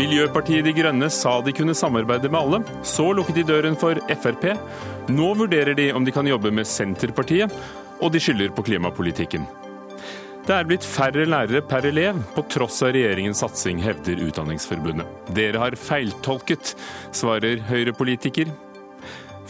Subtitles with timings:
[0.00, 2.60] Miljøpartiet De Grønne sa de kunne samarbeide med alle.
[2.88, 4.46] Så lukket de døren for Frp.
[5.12, 7.52] Nå vurderer de om de kan jobbe med Senterpartiet,
[8.00, 9.44] og de skylder på klimapolitikken.
[10.46, 15.10] Det er blitt færre lærere per elev, på tross av regjeringens satsing, hevder Utdanningsforbundet.
[15.36, 16.72] Dere har feiltolket,
[17.12, 18.48] svarer Høyre-politiker.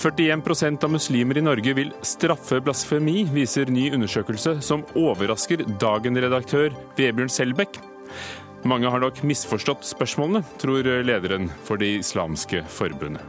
[0.01, 7.31] 41% av muslimer i Norge vil straffe blasfemi, viser ny undersøkelse som overrasker Dagen-redaktør Vebjørn
[7.31, 7.79] Selbekk.
[8.61, 13.25] Mange har nok misforstått spørsmålene, tror lederen for Det islamske forbundet.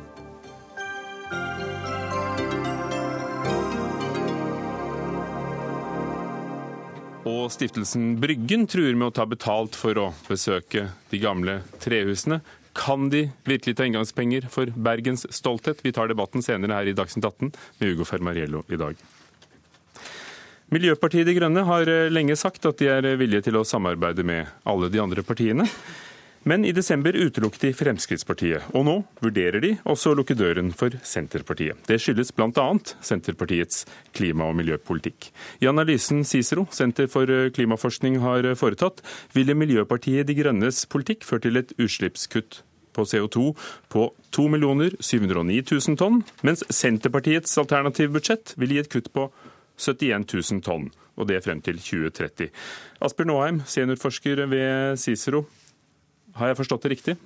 [7.31, 12.41] Og stiftelsen Bryggen truer med å ta betalt for å besøke de gamle trehusene.
[12.75, 15.79] Kan de virkelig ta inngangspenger for Bergens stolthet?
[15.85, 18.99] Vi tar debatten senere her i Dagsnytt 18 med Ugo Fermariello i dag.
[20.71, 24.47] Miljøpartiet De Grønne har eh, lenge sagt at de er villige til å samarbeide med
[24.63, 25.65] alle de andre partiene.
[26.47, 30.95] Men i desember utelukket de Fremskrittspartiet, og nå vurderer de også å lukke døren for
[31.05, 31.83] Senterpartiet.
[31.85, 32.65] Det skyldes bl.a.
[33.03, 33.83] Senterpartiets
[34.15, 35.27] klima- og miljøpolitikk.
[35.61, 39.03] I analysen Cicero, Senter for eh, klimaforskning, har foretatt,
[39.35, 42.63] ville Miljøpartiet De Grønnes politikk ført til et utslippskutt
[42.95, 43.51] på CO2
[43.91, 44.47] på 2
[45.03, 49.27] 709 000 tonn, mens Senterpartiets alternative budsjett ville gi et kutt på
[49.77, 52.51] 71 000 tonn, og det frem til 2030.
[53.01, 55.45] Asbjørn Nåheim, seniorforsker ved Cicero.
[56.37, 57.17] Har jeg forstått det riktig?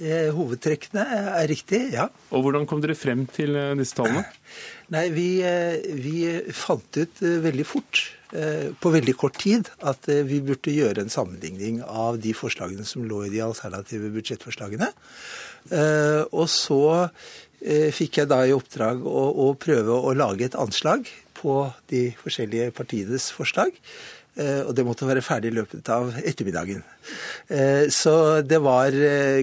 [0.00, 1.02] Eh, hovedtrekkene
[1.36, 2.06] er riktig, ja.
[2.32, 4.24] Og Hvordan kom dere frem til eh, disse tallene?
[4.94, 6.16] Nei, vi, eh, vi
[6.56, 12.16] fant ut veldig fort, på veldig kort tid, at vi burde gjøre en sammenligning av
[12.16, 14.88] de forslagene som lå i de alternative budsjettforslagene.
[16.32, 16.78] Og så
[17.92, 21.58] fikk jeg da i oppdrag å, å prøve å lage et anslag på
[21.92, 23.74] de forskjellige partienes forslag.
[24.40, 26.80] Og det måtte være ferdig i løpet av ettermiddagen.
[27.92, 28.94] Så det var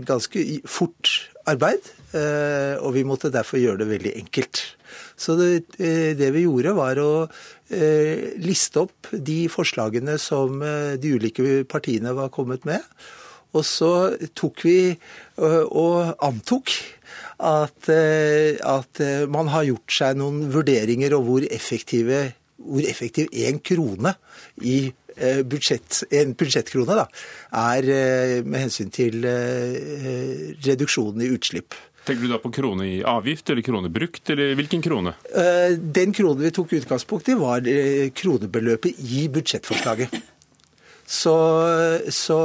[0.02, 1.12] ganske fort
[1.46, 1.92] arbeid,
[2.82, 4.64] og vi måtte derfor gjøre det veldig enkelt.
[5.20, 7.12] Så det, det vi gjorde, var å
[8.42, 12.82] liste opp de forslagene som de ulike partiene var kommet med.
[13.54, 13.94] Og så
[14.38, 14.80] tok vi
[15.42, 16.74] og antok
[17.40, 19.02] at, at
[19.32, 21.46] man har gjort seg noen vurderinger av hvor
[22.60, 24.12] hvor effektiv én krone
[24.68, 24.92] i
[25.48, 27.06] budsjett, en budsjettkrone da,
[27.56, 27.88] er
[28.44, 29.24] med hensyn til
[30.66, 31.78] reduksjonen i utslipp.
[32.08, 35.16] Tenker du da på krone i avgift eller krone brukt, eller hvilken krone?
[35.80, 37.68] Den kronen vi tok utgangspunkt i, var
[38.16, 40.20] kronebeløpet i budsjettforslaget.
[41.10, 41.36] Så,
[42.14, 42.40] så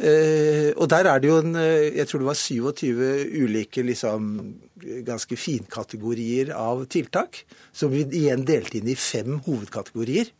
[0.00, 3.02] og der er det jo en Jeg tror det var 27
[3.44, 4.30] ulike liksom,
[5.04, 10.32] ganske finkategorier av tiltak, som vi igjen delte inn i fem hovedkategorier.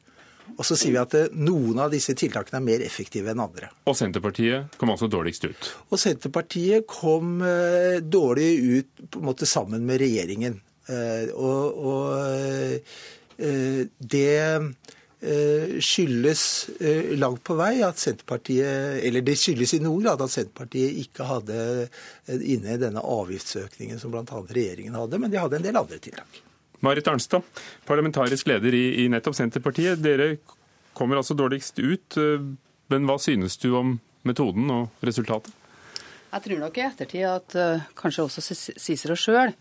[0.56, 3.70] Og så sier vi at noen av disse tiltakene er mer effektive enn andre.
[3.88, 5.70] Og Senterpartiet kom altså dårligst ut?
[5.92, 7.40] Og Senterpartiet kom
[8.02, 10.58] dårlig ut på en måte sammen med regjeringen.
[11.38, 12.06] Og, og
[14.16, 14.34] det
[15.22, 16.44] skyldes
[17.14, 21.58] langt på vei at Senterpartiet Eller det skyldes i noen grad at Senterpartiet ikke hadde
[22.26, 24.24] inne denne avgiftsøkningen som bl.a.
[24.26, 26.40] regjeringen hadde, men de hadde en del andre tiltak.
[26.82, 27.46] Marit Arnstad,
[27.86, 30.02] parlamentarisk leder i, i nettopp Senterpartiet.
[30.02, 30.32] Dere
[30.98, 32.18] kommer altså dårligst ut,
[32.90, 33.94] men hva synes du om
[34.26, 35.54] metoden og resultatet?
[36.32, 37.56] Jeg tror nok i ettertid at
[37.98, 38.42] kanskje også
[38.80, 39.54] Cicero sjøl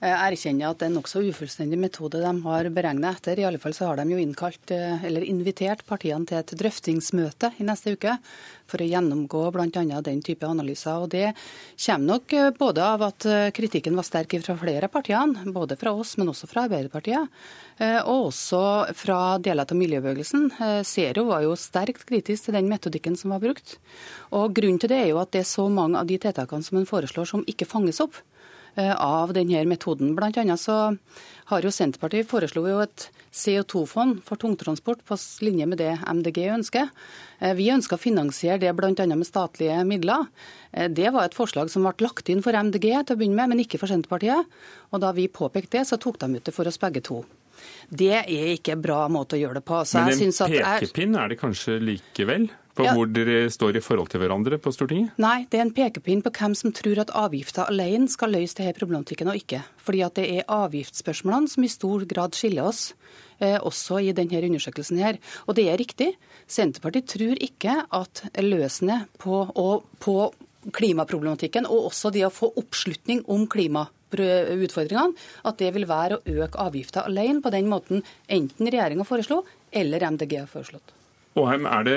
[0.00, 3.40] erkjenner at det er en nokså ufullstendig metode de har beregnet etter.
[3.40, 7.66] I alle fall så har de jo innkalt, eller invitert partiene til et drøftingsmøte i
[7.66, 8.16] neste uke
[8.70, 10.00] for å gjennomgå bl.a.
[10.04, 11.04] den type analyser.
[11.04, 11.32] Og Det
[11.86, 16.16] kommer nok både av at kritikken var sterk fra flere av partiene, både fra oss,
[16.18, 17.30] men også fra Arbeiderpartiet.
[18.04, 18.62] Og også
[18.96, 20.50] fra deler av miljøbevegelsen.
[20.86, 23.78] Zero var jo sterkt kritisk til den metodikken som var brukt.
[24.34, 26.78] Og Grunnen til det er jo at det er så mange av de tiltakene som
[26.78, 28.20] en foreslår som ikke fanges opp
[28.76, 30.14] av denne metoden.
[30.16, 30.96] Blant annet så
[31.50, 36.90] har jo Senterpartiet foreslo jo et CO2-fond for tungtransport på linje med det MDG ønsker.
[37.58, 38.94] Vi ønsker å finansiere det bl.a.
[38.94, 40.26] med statlige midler.
[40.72, 43.64] Det var et forslag som ble lagt inn for MDG til å begynne med, men
[43.66, 44.48] ikke for Senterpartiet.
[44.90, 47.22] Og da vi påpekte det, så tok de ut det for oss begge to.
[47.88, 49.84] Det er ikke en bra måte å gjøre det på.
[49.86, 52.48] Så men en pekepinn er det kanskje likevel?
[52.74, 52.94] På ja.
[52.96, 55.14] hvor dere står i forhold til hverandre på Stortinget?
[55.22, 58.74] Nei, det er en pekepinn på hvem som tror at avgifter alene skal løse denne
[58.74, 59.60] problematikken og ikke.
[59.78, 62.88] Fordi at det er avgiftsspørsmålene som i stor grad skiller oss,
[63.38, 65.20] eh, også i denne undersøkelsen her.
[65.46, 66.10] Og det er riktig.
[66.50, 69.44] Senterpartiet tror ikke at løsene på,
[70.02, 70.16] på
[70.74, 75.14] klimaproblematikken, og også det å få oppslutning om klimautfordringene,
[75.46, 80.10] at det vil være å øke avgifter alene på den måten enten regjeringa foreslo eller
[80.10, 81.03] MDG har foreslått.
[81.40, 81.88] Åheim, er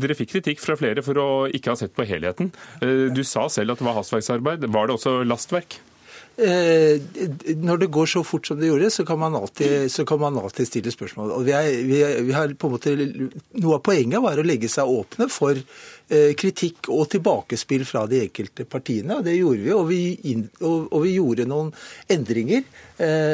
[0.00, 2.48] Dere fikk kritikk fra flere for å ikke ha sett på helheten.
[2.80, 4.64] Du sa selv at det var hastverksarbeid.
[4.72, 5.76] Var det også lastverk?
[6.40, 7.00] Eh,
[7.60, 10.68] når det går så fort som det gjorde, så kan man alltid, kan man alltid
[10.68, 11.34] stille spørsmål.
[11.36, 12.94] Og vi er, vi er, vi har på en måte,
[13.60, 18.22] Noe av poenget var å legge seg åpne for eh, kritikk og tilbakespill fra de
[18.24, 19.18] enkelte partiene.
[19.18, 19.74] og Det gjorde vi.
[19.76, 21.74] Og vi, og, og vi gjorde noen
[22.08, 22.89] endringer, eh,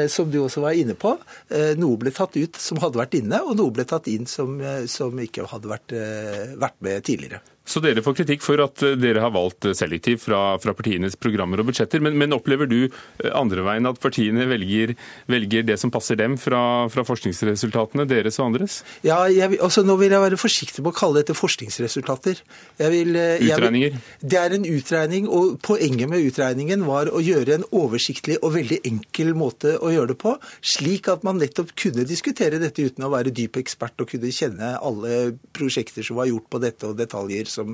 [0.07, 1.17] som du også var inne på.
[1.49, 4.59] Eh, noe ble tatt ut som hadde vært inne, og noe ble tatt inn som,
[4.61, 7.41] eh, som ikke hadde vært, eh, vært med tidligere.
[7.67, 11.17] Så dere får kritikk for at eh, dere har valgt eh, selektivt fra, fra partienes
[11.19, 12.01] programmer og budsjetter.
[12.03, 14.93] Men, men, opplever du eh, andre veien at partiene velger,
[15.27, 16.61] velger det som passer dem fra,
[16.93, 18.79] fra, forskningsresultatene, deres og andres?
[19.05, 22.39] Ja, jeg, altså Nå vil jeg være forsiktig med å kalle dette forskningsresultater.
[22.79, 23.97] Vil, Utregninger?
[23.97, 28.55] Vil, det er en utregning, og poenget med utregningen var å gjøre en oversiktlig og
[28.55, 33.07] veldig enkel måte å gjøre det på, slik at man nettopp kunne diskutere dette uten
[33.07, 36.97] å være dyp ekspert og kunne kjenne alle prosjekter som var gjort på dette og
[36.99, 37.73] detaljer som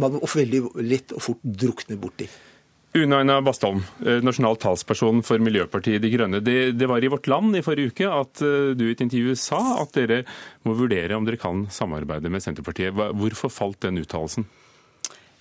[0.00, 2.28] man veldig lett og fort drukner borti.
[2.92, 6.42] Une Aina Bastholm, eh, nasjonal talsperson for Miljøpartiet De Grønne.
[6.44, 9.32] Det, det, var i Vårt Land i forrige uke at eh, du i et intervju
[9.40, 10.18] sa at dere
[10.68, 12.92] må vurdere om dere kan samarbeide med Senterpartiet.
[12.92, 14.44] Hvorfor falt den uttalelsen?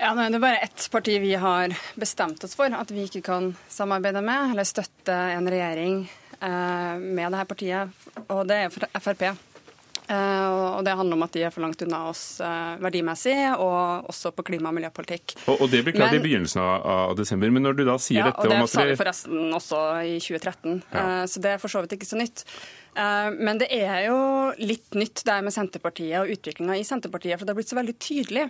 [0.01, 3.51] Ja, Det er bare ett parti vi har bestemt oss for at vi ikke kan
[3.69, 5.99] samarbeide med, eller støtte en regjering
[6.41, 9.21] eh, med dette partiet, og det er Frp.
[9.21, 14.09] Eh, og Det handler om at de er for langt unna oss eh, verdimessig, og
[14.09, 15.35] også på klima- og miljøpolitikk.
[15.45, 18.23] Og, og Det ble klart men, i begynnelsen av, desember, men når du da sier
[18.23, 21.05] ja, dette og Det sa vi forresten også i 2013, ja.
[21.05, 22.47] Eh, så det er for så vidt ikke så nytt.
[22.91, 24.17] Men det er jo
[24.59, 27.95] litt nytt det med Senterpartiet og utviklinga i Senterpartiet, for det har blitt så veldig
[28.03, 28.49] tydelig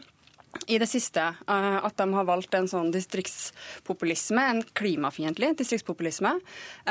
[0.68, 6.34] i det siste eh, at de har valgt en sånn distriktspopulisme, en klimafiendtlig distriktspopulisme,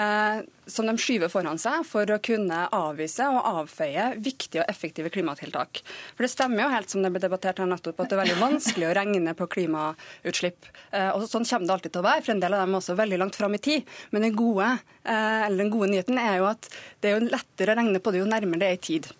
[0.00, 0.40] eh,
[0.70, 5.82] som de skyver foran seg for å kunne avvise og avfeie viktige og effektive klimatiltak.
[6.14, 8.40] For det stemmer jo helt som det ble debattert her nettopp, at det er veldig
[8.40, 10.70] vanskelig å regne på klimautslipp.
[10.90, 12.82] Eh, og sånn kommer det alltid til å være, for en del av dem er
[12.82, 13.96] også veldig langt fram i tid.
[14.10, 14.72] Men den gode,
[15.04, 16.68] den gode nyheten er jo at
[17.00, 19.12] det er jo lettere å regne på det jo nærmere det er i tid.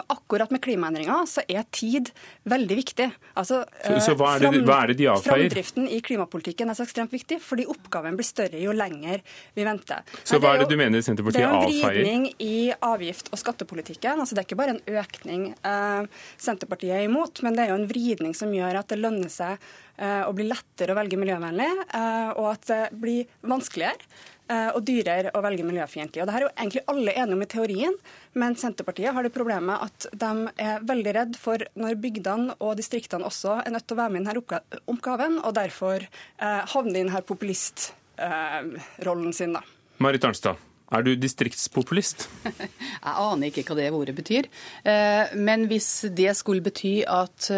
[0.00, 2.10] Og akkurat med klimaendringer så er tid
[2.50, 3.06] veldig viktig.
[3.38, 5.44] Altså, så, så hva, er det, hva, er det, de avfeier?
[5.46, 9.22] Framdriften i klimapolitikken er så ekstremt viktig, fordi oppgaven blir større jo lenger
[9.54, 10.04] vi venter.
[10.22, 11.70] Så hva er det, jo, du mener Senterpartiet avfeier?
[11.70, 12.58] Det er en vridning i
[12.90, 14.20] avgift- og skattepolitikken.
[14.24, 17.80] Altså, det er ikke bare en økning eh, Senterpartiet er imot, men det er jo
[17.80, 21.70] en vridning som gjør at det lønner seg eh, å bli lettere å velge miljøvennlig,
[21.86, 26.20] eh, og at det blir vanskeligere Eh, og dyrere å velge miljøfiendtlig.
[26.20, 27.94] Og Dette er jo egentlig alle enige om i teorien,
[28.36, 33.26] men Senterpartiet har det problemet at de er veldig redd for når bygdene og distriktene
[33.28, 34.60] også er nødt til å være med i denne
[34.90, 39.52] oppgaven, og derfor eh, havner i denne populistrollen eh, sin.
[39.56, 39.62] da.
[40.04, 40.56] Marit Arnstad.
[40.94, 42.28] Er du distriktspopulist?
[42.44, 44.44] Jeg aner ikke hva det ordet betyr.
[44.84, 47.50] Eh, men hvis det skulle bety at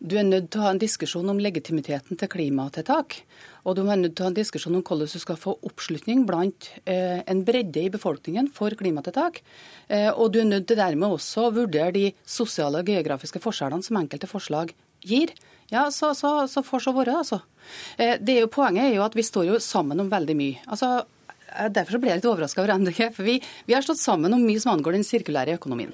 [0.00, 3.18] du er nødt til å ha en diskusjon om legitimiteten til klimatiltak.
[3.64, 6.24] Og du er nødt til å ha en diskusjon om hvordan du skal få oppslutning
[6.28, 9.42] blant eh, en bredde i befolkningen for klimatiltak.
[9.88, 13.86] Eh, og du er nødt til dermed også å vurdere de sosiale og geografiske forskjellene
[13.86, 14.74] som enkelte forslag
[15.06, 15.34] gir.
[15.70, 17.42] Ja, så, så, så får så være, altså.
[17.96, 20.60] Eh, det er jo, poenget er jo at vi står jo sammen om veldig mye.
[20.66, 21.00] Altså,
[21.50, 22.98] derfor Derfor ble jeg litt overraska over MDG.
[23.16, 25.90] For vi, vi har stått sammen om mye som angår den sirkulære økonomien.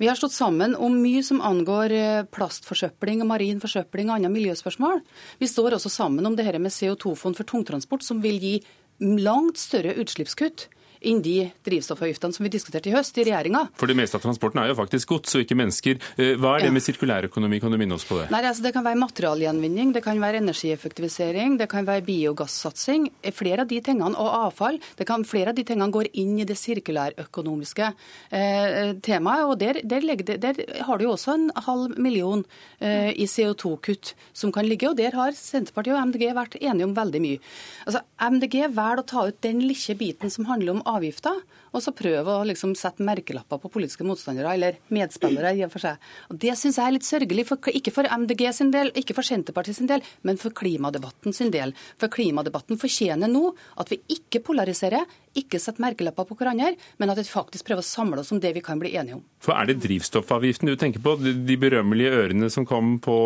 [0.00, 5.02] Vi har stått sammen om mye som angår eh, plastforsøpling, marin forsøpling og andre miljøspørsmål.
[5.40, 8.54] Vi står også sammen om det her med CO2-fond for tungtransport, som vil gi
[9.00, 10.68] langt større utslippskutt
[11.08, 13.66] inn de drivstoffavgiftene som vi diskuterte i høst i regjeringa.
[13.80, 16.00] For det meste av transporten er jo faktisk gods og ikke mennesker.
[16.16, 18.28] Eh, hva er det med sirkulærøkonomi, kan du minne oss på det?
[18.34, 23.08] Nei, altså Det kan være materialgjenvinning, det kan være energieffektivisering, det kan være biogassatsing.
[23.34, 26.48] Flere av de tingene, og avfall, det kan, flere av de tingene går inn i
[26.48, 27.90] det sirkulærøkonomiske
[28.30, 29.44] eh, temaet.
[29.44, 32.44] og der, der, legger, der, har du jo også en halv million
[32.80, 36.96] eh, i CO2-kutt som kan ligge, og der har Senterpartiet og MDG vært enige om
[36.96, 37.42] veldig mye.
[37.86, 41.40] Altså, MDG velger å ta ut den lille biten som handler om avgifter,
[41.74, 45.54] og så prøve å liksom sette merkelapper på politiske motstandere eller medspillere.
[45.54, 45.98] i og for seg.
[46.30, 49.26] Og Det syns jeg er litt sørgelig, for, ikke for MDG sin del, ikke for
[49.26, 51.74] Senterpartiet sin del, men for klimadebatten sin del.
[52.00, 55.04] For klimadebatten fortjener nå at vi ikke polariserer,
[55.38, 58.54] ikke setter merkelapper på hverandre, men at vi faktisk prøver å samle oss om det
[58.56, 59.24] vi kan bli enige om.
[59.44, 61.16] For Er det drivstoffavgiften du tenker på?
[61.20, 63.16] De berømmelige ørene som kom på,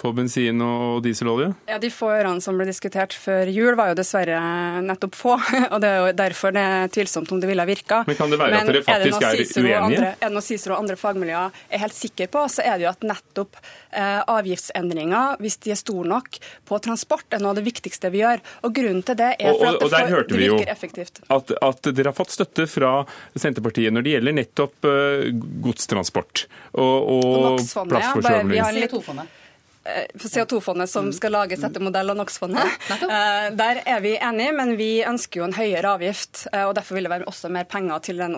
[0.00, 1.52] på bensin og dieselolje?
[1.70, 4.40] Ja, De få ørene som ble diskutert før jul, var jo dessverre
[4.84, 5.36] nettopp få.
[5.72, 8.02] og Det er jo derfor det er tvilsomt om det ville virka.
[8.08, 9.80] Men kan det være Men at dere faktisk er, er uenige?
[9.82, 12.88] Andre, er det noe Cicero og andre fagmiljøer er helt sikre på, så er det
[12.88, 17.60] jo at nettopp eh, avgiftsendringer, hvis de er store nok på transport, er noe av
[17.60, 18.42] det viktigste vi gjør.
[18.66, 21.22] Og grunnen til det er for og, og, at det, for, det virker effektivt.
[21.32, 23.00] At, at, dere har fått støtte fra
[23.34, 25.26] Senterpartiet når det gjelder nettopp uh,
[25.64, 26.46] godstransport
[26.78, 28.60] og, og plassforskjøvning.
[28.60, 28.70] Ja,
[29.86, 32.74] Eh, CO2-fondet som skal lages etter modell av NOx-fondet.
[33.06, 36.46] Eh, der er vi enige, men vi ønsker jo en høyere avgift.
[36.50, 38.34] Eh, og Derfor vil det være også mer penger til, den,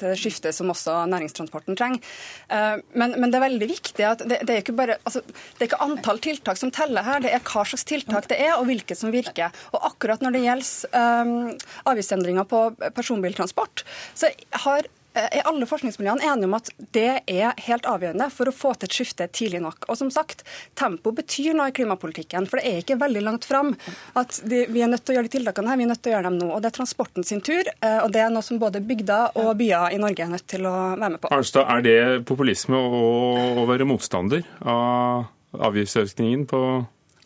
[0.00, 2.02] til skiftet som også næringstransporten trenger.
[2.48, 5.70] Men, men det er veldig viktig at det, det, er ikke bare, altså, det er
[5.70, 8.96] ikke antall tiltak som teller her, det er hva slags tiltak det er, og hvilke
[8.98, 9.54] som virker.
[9.72, 11.34] Og akkurat når det gjelder um,
[11.92, 12.62] avgiftsendringer på
[12.96, 13.84] personbiltransport,
[14.18, 14.32] så
[14.64, 14.88] har
[15.26, 18.96] er alle forskningsmiljøene enige om at det er helt avgjørende for å få til et
[18.98, 19.88] skifte tidlig nok.
[19.88, 20.44] Og som sagt,
[20.78, 22.48] tempo betyr noe i klimapolitikken.
[22.50, 23.74] For det er ikke veldig langt fram
[24.18, 26.16] at vi er nødt til å gjøre de tiltakene her, vi er nødt til å
[26.16, 26.50] gjøre dem nå.
[26.54, 29.54] Og det er transporten sin tur, eh, og det er noe som både bygder og
[29.60, 31.32] byer i Norge er nødt til å være med på.
[31.34, 31.98] Arnstad, er det
[32.28, 33.10] populisme å,
[33.62, 35.28] å være motstander av
[35.68, 36.62] avgiftsøkningen på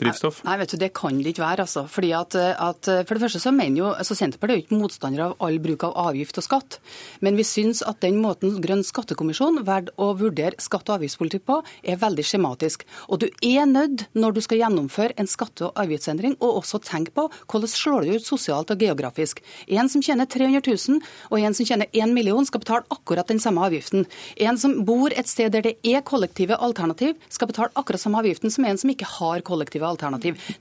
[0.05, 0.43] drivstoff?
[0.47, 1.67] Nei, vet du, Det kan det ikke være.
[1.67, 1.87] altså.
[1.89, 5.25] Fordi at, at For det første så mener jo, altså Senterpartiet er jo ikke motstander
[5.27, 6.79] av all bruk av avgift og skatt.
[7.21, 11.61] Men vi syns at den måten Grønn skattekommisjon valgte å vurdere skatte- og avgiftspolitikk på,
[11.85, 12.85] er veldig skjematisk.
[13.09, 17.15] Og du er nødt, når du skal gjennomføre en skatte- og avgiftsendring, å også tenke
[17.15, 19.43] på hvordan slår det ut sosialt og geografisk.
[19.69, 23.41] En som tjener 300 000 og en som tjener 1 million, skal betale akkurat den
[23.43, 24.07] samme avgiften.
[24.37, 28.51] En som bor et sted der det er kollektive alternativ, skal betale akkurat samme avgiften
[28.51, 29.92] som en som ikke har kollektive alternativ.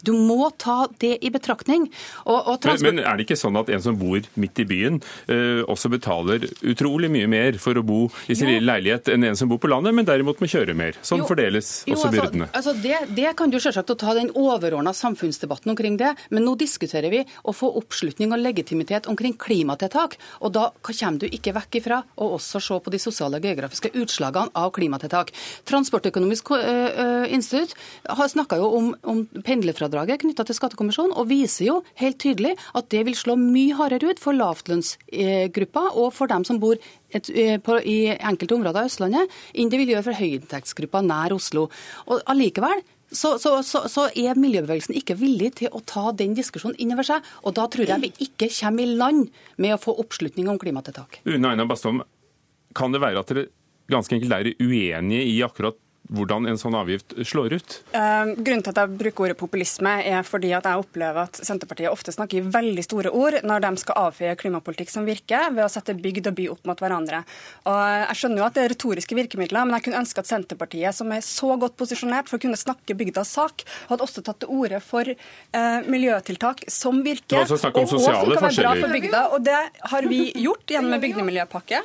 [0.06, 1.88] Du må ta det i betraktning.
[2.26, 2.88] Og, og transport...
[2.88, 5.92] men, men, er det ikke sånn at en som bor midt i byen, uh, også
[5.94, 9.60] betaler utrolig mye mer for å bo i sin lille leilighet enn en som bor
[9.62, 10.98] på landet, men derimot må kjøre mer?
[11.06, 11.28] Sånn jo.
[11.30, 12.50] fordeles jo, også altså, byrdene.
[12.52, 17.12] Altså, det, det, kan du selvsagt ta den overordna samfunnsdebatten omkring det, men nå diskuterer
[17.14, 20.18] vi å få oppslutning og legitimitet omkring klimatiltak.
[20.42, 23.94] Og da kommer du ikke vekk ifra å også se på de sosiale og geografiske
[24.02, 25.34] utslagene av klimatiltak.
[25.70, 27.76] Transportøkonomisk uh, institutt
[28.10, 32.90] har snakka jo om, om pendlerfradraget knytta til skattekommisjonen, og viser jo helt tydelig at
[32.94, 36.80] det vil slå mye hardere ut for lavtlønnsgruppa og for dem som bor
[37.12, 41.36] et, eh, på, i enkelte områder av Østlandet, enn det vil gjøre for høyinntektsgruppa nær
[41.36, 41.68] Oslo.
[42.08, 46.80] Og allikevel så, så, så, så, er miljøbevegelsen ikke villig til å ta den diskusjonen
[46.80, 47.25] inn over seg.
[47.44, 49.28] Og da tror jeg vi ikke kommer i land
[49.62, 51.20] med å få oppslutning om klimatiltak.
[51.28, 52.06] Une Aina Bastholm,
[52.72, 53.50] kan det være at dere
[53.92, 55.75] ganske enkelt er uenige i akkurat
[56.12, 57.75] hvordan en sånn avgift slår ut?
[57.94, 61.91] Uh, grunnen til at jeg bruker ordet populisme, er fordi at jeg opplever at Senterpartiet
[61.91, 65.72] ofte snakker i veldig store ord når de skal avfeie klimapolitikk som virker, ved å
[65.72, 67.24] sette bygd og by opp mot hverandre.
[67.72, 67.80] Og
[68.12, 71.12] Jeg skjønner jo at det er retoriske virkemidler, men jeg kunne ønske at Senterpartiet, som
[71.15, 74.82] er så godt posisjonert for å kunne snakke bygdas sak, hadde også tatt til orde
[74.84, 79.25] for uh, miljøtiltak som virker, og, og som kan være bra for bygda.
[79.36, 79.60] Og det
[79.94, 81.84] har vi gjort gjennom en bygdemiljøpakke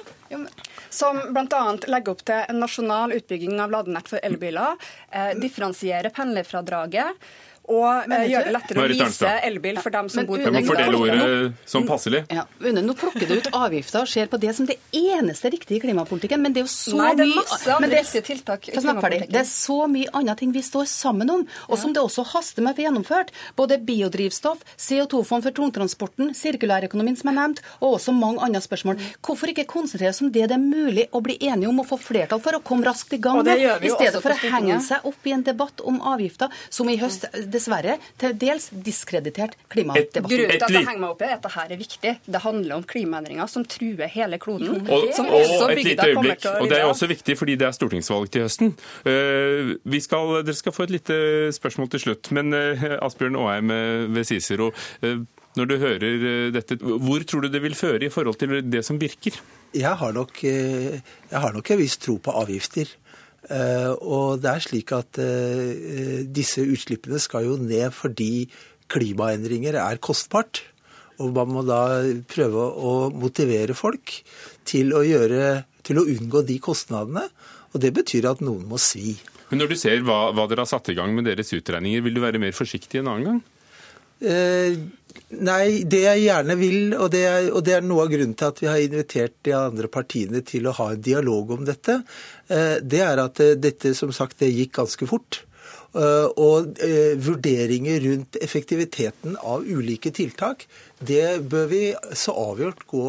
[0.91, 1.63] som bl.a.
[1.87, 4.79] legger opp til en nasjonal utbygging av ladenett for elbiler,
[5.11, 7.27] eh, differensiere pendlerfradraget
[7.67, 10.55] og uh, gjøre det lettere å vise elbil for dem som men, bor på Jeg
[10.55, 12.23] må fordele ordet som passelig.
[12.33, 15.81] Ja, Une, nå plukker du ut avgifter og ser på det som det eneste riktige
[15.81, 18.77] i klimapolitikken, men det er jo så Nei, det er masse andre det, tiltak i
[18.77, 19.35] klimapolitikken.
[19.35, 22.65] Det er så mye andre ting vi står sammen om, og som det også haster
[22.65, 23.33] med å få gjennomført.
[23.59, 29.01] Både biodrivstoff, CO2-fond for tungtransporten, sirkulærøkonomien som er nevnt, og også mange andre spørsmål.
[29.27, 31.99] Hvorfor ikke konsentrere oss om det det er mulig å bli enige om å få
[32.01, 35.27] flertall for å komme raskt i gang med, i stedet for å henge seg opp
[35.27, 37.27] i en debatt om avgifter som i høst
[37.57, 40.27] dessverre til dels diskreditert klimadebatten.
[40.31, 42.15] Grunnen til at jeg henger meg opp i at dette er viktig.
[42.27, 44.83] Det handler om klimaendringer som truer hele kloden.
[44.87, 48.47] Og, og et lite øyeblikk, og Det er også viktig fordi det er stortingsvalg til
[48.47, 48.75] høsten.
[49.07, 51.17] Uh, skal, dere skal få et lite
[51.57, 52.31] spørsmål til slutt.
[52.37, 54.71] Men uh, Asbjørn Aaheim uh, ved Cicero,
[55.57, 59.01] når du hører dette, hvor tror du det vil føre i forhold til det som
[59.01, 59.39] virker?
[59.77, 61.01] Jeg har nok, jeg
[61.33, 62.93] har nok en viss tro på avgifter.
[63.47, 68.49] Eh, og det er slik at eh, disse utslippene skal jo ned fordi
[68.91, 70.65] klimaendringer er kostbart.
[71.23, 74.19] Og man må da prøve å motivere folk
[74.69, 77.25] til å, gjøre, til å unngå de kostnadene.
[77.73, 79.17] Og det betyr at noen må svi.
[79.51, 82.19] Men Når du ser hva, hva dere har satt i gang med deres utregninger, vil
[82.19, 83.45] du være mer forsiktig en annen gang?
[84.21, 84.77] Eh,
[85.45, 88.49] nei, det jeg gjerne vil, og det, er, og det, er, noe av grunnen til
[88.49, 92.01] at vi har invitert de andre partiene til å ha en dialog om dette,
[92.49, 95.43] eh, det er at eh, dette som sagt det gikk ganske fort.
[95.97, 96.75] Og
[97.25, 100.67] vurderinger rundt effektiviteten av ulike tiltak,
[101.01, 101.79] det bør vi
[102.13, 103.05] så avgjort gå,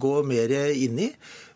[0.00, 1.10] gå mer inn i.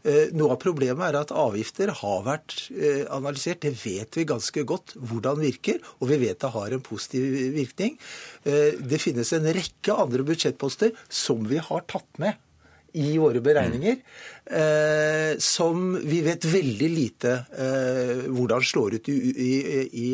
[0.05, 3.63] Eh, noe av problemet er at avgifter har vært eh, analysert.
[3.65, 7.97] Det vet vi ganske godt hvordan virker, og vi vet det har en positiv virkning.
[8.45, 12.37] Eh, det finnes en rekke andre budsjettposter som vi har tatt med
[12.95, 13.97] i våre beregninger,
[15.43, 17.33] som vi vet veldig lite
[18.31, 19.17] hvordan slår ut i,
[19.99, 20.11] i,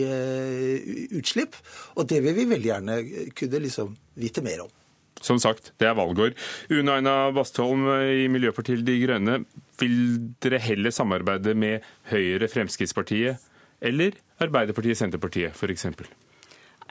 [1.18, 1.58] utslipp.
[2.00, 2.96] Og det vil vi veldig gjerne
[3.36, 3.92] kunne liksom
[4.24, 4.72] vite mer om.
[5.20, 6.32] Som sagt, det er valgår.
[6.72, 9.42] Une Aina Bastholm i Miljøpartiet De Grønne,
[9.80, 9.96] vil
[10.42, 13.40] dere heller samarbeide med Høyre, Fremskrittspartiet
[13.80, 15.86] eller Arbeiderpartiet, Senterpartiet f.eks.?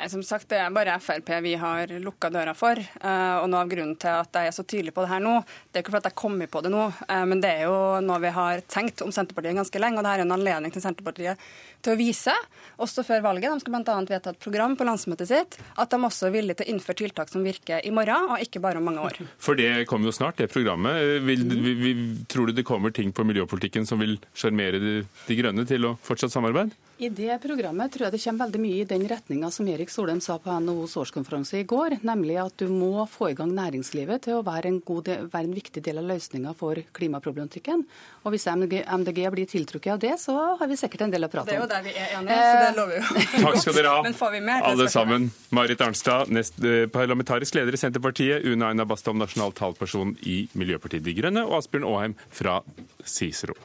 [0.08, 2.80] Som sagt, Det er bare Frp vi har lukka døra for.
[2.80, 5.34] Eh, og noe av grunnen til at jeg er så tydelig på det her nå,
[5.72, 8.20] det er ikke fordi jeg kommer på det nå, eh, men det er jo noe
[8.24, 10.00] vi har tenkt om Senterpartiet ganske lenge.
[10.00, 11.44] Og det er en anledning til Senterpartiet
[11.84, 12.34] til å vise,
[12.80, 13.98] også før valget, de skal bl.a.
[14.10, 17.32] vedta et program på landsmøtet sitt, at de også er villige til å innføre tiltak
[17.32, 19.22] som virker i morgen, og ikke bare om mange år.
[19.40, 21.24] For det kommer jo snart, det programmet.
[21.28, 21.94] Vil, vi, vi,
[22.32, 24.94] tror du det kommer ting på miljøpolitikken som vil sjarmere de,
[25.28, 26.76] de Grønne til å fortsatt samarbeid?
[27.00, 30.20] I det programmet tror jeg det kommer veldig mye i den retninga som Erik Solheim
[30.20, 34.36] sa på NHOs årskonferanse i går, nemlig at du må få i gang næringslivet til
[34.36, 37.86] å være en, del, være en viktig del av løsninga for klimaproblematikken.
[38.26, 41.32] Og hvis MDG, MDG, blir tiltrukket av det, så har vi sikkert en del å
[41.32, 41.54] prate om.
[41.54, 43.24] Det er jo der vi er enige, så det lover jo.
[43.48, 45.32] Takk skal dere ha, Men får vi mer, alle sammen.
[45.56, 51.08] Marit Arnstad, nest, eh, parlamentarisk leder i Senterpartiet, Una Aina Bastholm, nasjonal talperson i Miljøpartiet
[51.08, 52.60] De Grønne, og Asbjørn Aaheim fra
[53.08, 53.56] Cicero.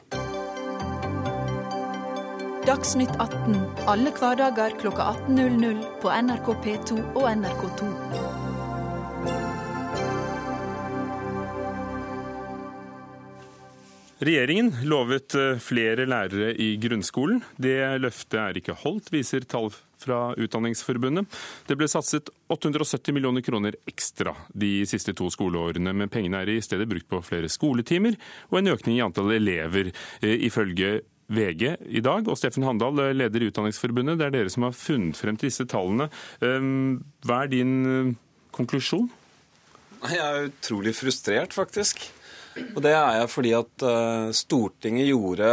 [2.65, 7.89] Dagsnytt 18 alle hverdager kl 18.00 på NRK P2 og NRK2.
[14.25, 17.43] Regjeringen lovet eh, flere lærere i grunnskolen.
[17.61, 19.69] Det løftet er ikke holdt, viser tall
[20.01, 21.29] fra Utdanningsforbundet.
[21.69, 26.61] Det ble satset 870 millioner kroner ekstra de siste to skoleårene, men pengene er i
[26.65, 28.17] stedet brukt på flere skoletimer
[28.49, 29.93] og en økning i antall elever,
[30.25, 32.27] eh, ifølge VG i dag.
[32.29, 35.65] Og Steffen Handal, leder i Utdanningsforbundet, det er dere som har funnet frem til disse
[35.69, 36.09] tallene.
[36.45, 38.11] Ehm, hva er din eh,
[38.55, 39.07] konklusjon?
[40.05, 42.03] Jeg er utrolig frustrert, faktisk.
[42.71, 45.47] Og det er jeg fordi at uh, Stortinget gjorde,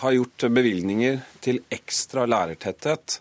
[0.00, 3.20] har gjort bevilgninger til ekstra lærertetthet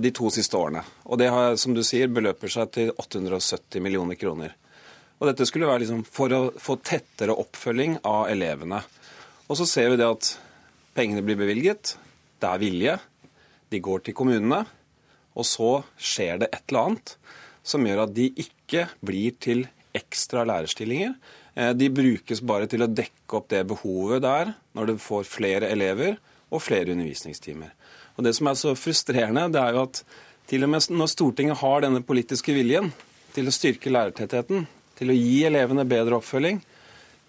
[0.00, 0.80] de to siste årene.
[1.12, 4.54] Og det har, som du sier, beløper seg til 870 millioner kroner.
[5.18, 8.80] Og dette skulle være liksom for å få tettere oppfølging av elevene.
[9.48, 10.34] Og så ser vi det at
[10.96, 11.96] pengene blir bevilget,
[12.38, 12.98] det er vilje,
[13.72, 14.62] de går til kommunene,
[15.38, 17.14] og så skjer det et eller annet
[17.68, 21.14] som gjør at de ikke blir til ekstra lærerstillinger.
[21.54, 25.70] Eh, de brukes bare til å dekke opp det behovet der når du får flere
[25.72, 27.72] elever og flere undervisningstimer.
[28.16, 30.02] Og Det som er så frustrerende, det er jo at
[30.48, 32.90] til og med når Stortinget har denne politiske viljen
[33.34, 34.66] til å styrke lærertettheten,
[34.98, 36.62] til å gi elevene bedre oppfølging,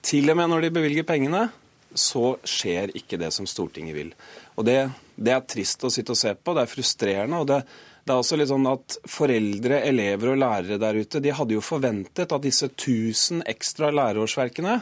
[0.02, 1.50] til og med når de bevilger pengene,
[1.98, 4.12] så skjer ikke det som Stortinget vil.
[4.58, 4.78] Og det,
[5.16, 7.40] det, er trist å sitte og se på, det er frustrerende.
[7.42, 7.62] og det,
[8.06, 11.64] det er også litt sånn at Foreldre, elever og lærere der ute de hadde jo
[11.66, 14.80] forventet at disse 1000 ekstra lærerårsverkene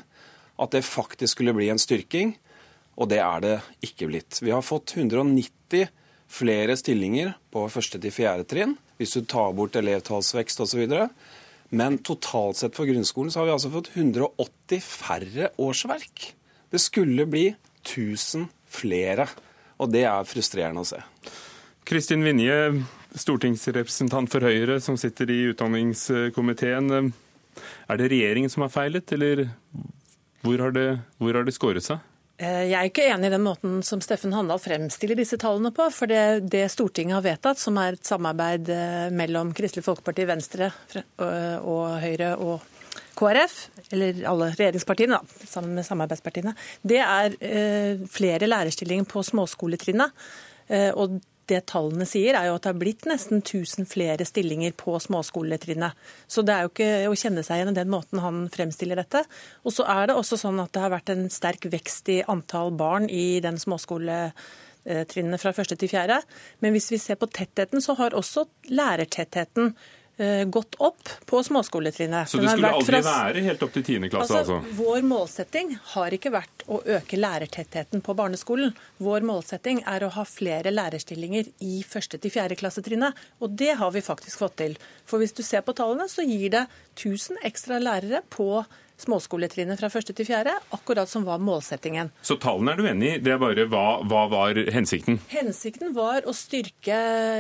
[0.58, 2.34] at det faktisk skulle bli en styrking,
[2.98, 4.40] og det er det ikke blitt.
[4.42, 5.92] Vi har fått 190
[6.28, 10.88] flere stillinger på første til fjerde trinn, hvis du tar bort elevtallsvekst osv.
[11.70, 16.32] Men totalt sett for grunnskolen så har vi altså fått 180 færre årsverk.
[16.70, 17.48] Det skulle bli
[17.86, 19.28] 1000 flere,
[19.80, 21.00] og det er frustrerende å se.
[21.88, 22.84] Kristin Vinje,
[23.16, 27.14] stortingsrepresentant for Høyre som sitter i utdanningskomiteen.
[27.88, 29.48] Er det regjeringen som har feilet, eller
[30.44, 32.04] hvor har det, hvor har det skåret seg?
[32.38, 35.88] Eh, jeg er ikke enig i den måten som Steffen Handal fremstiller disse tallene på.
[35.94, 40.70] For det, det, Stortinget har vedtatt, som er et samarbeid eh, mellom Kristelig Folkeparti, Venstre
[41.18, 42.77] og Høyre og
[43.18, 43.56] KrF,
[43.96, 46.54] eller alle regjeringspartiene, da, sammen med samarbeidspartiene,
[46.86, 50.28] det er eh, flere lærerstillinger på småskoletrinnet.
[50.68, 54.74] Eh, og det tallene sier, er jo at det har blitt nesten 1000 flere stillinger
[54.78, 55.96] på småskoletrinnet.
[56.28, 59.24] Så det er jo ikke å kjenne seg igjen i den måten han fremstiller dette.
[59.64, 62.74] Og så er det også sånn at det har vært en sterk vekst i antall
[62.78, 66.20] barn i den småskoletrinnet fra første til fjerde.
[66.64, 69.72] Men hvis vi ser på tettheten, så har også lærertettheten
[70.50, 72.30] gått opp på småskoletrinnet.
[72.30, 74.10] Så det skulle aldri være helt opp til 10.
[74.10, 74.40] klasse?
[74.40, 78.74] Altså, altså, Vår målsetting har ikke vært å øke lærertettheten på barneskolen.
[79.04, 83.22] Vår målsetting er å ha flere lærerstillinger i første til fjerde klassetrinnet.
[83.46, 84.76] Og det har vi faktisk fått til.
[85.06, 86.66] For hvis du ser på tallene, så gir det
[86.98, 88.66] 1000 ekstra lærere på
[89.02, 92.12] småskoletrinnet fra første til fjerde, akkurat som var målsettingen.
[92.26, 95.20] Så tallene er du enig i, det er bare hva, hva var hensikten?
[95.32, 96.98] Hensikten var å styrke,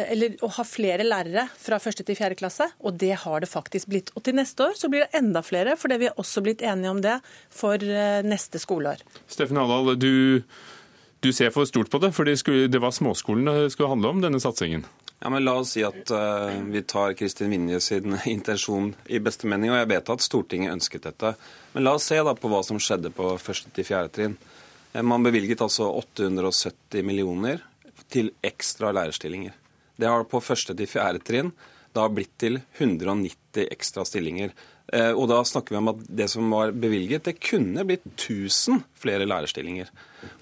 [0.08, 3.89] eller å ha flere lærere fra første til fjerde klasse, og det har det faktisk
[3.91, 4.13] blitt.
[4.15, 6.93] Og til neste år så blir det enda flere, fordi vi har også blitt enige
[6.93, 7.17] om det
[7.54, 9.02] for eh, neste skoleår.
[9.32, 10.43] Steffen Hadal, du,
[11.26, 12.39] du ser for stort på det, for det,
[12.72, 14.86] det var småskolen det skulle handle om, denne satsingen?
[15.19, 19.49] Ja, men La oss si at uh, vi tar Kristin Vinje sin intensjon i beste
[19.49, 21.34] mening, og jeg vet at Stortinget ønsket dette.
[21.73, 24.38] Men la oss se da på hva som skjedde på første til fjerde trinn.
[24.93, 27.63] Eh, man bevilget altså 870 millioner
[28.13, 29.58] til ekstra lærerstillinger.
[29.97, 31.51] Det har på første til fjerde trinn
[31.97, 34.51] da blitt til 190 ekstra stillinger.
[34.95, 38.86] Eh, og da snakker vi om at det som var bevilget, det kunne blitt 1000
[38.97, 39.89] flere lærerstillinger.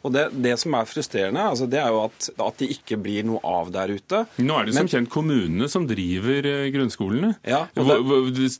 [0.05, 3.25] Og det, det som er frustrerende, altså det er jo at, at det ikke blir
[3.25, 4.21] noe av der ute.
[4.37, 7.33] Nå er det som kjent kommunene som driver eh, grunnskolene.
[7.41, 7.97] Ja, det,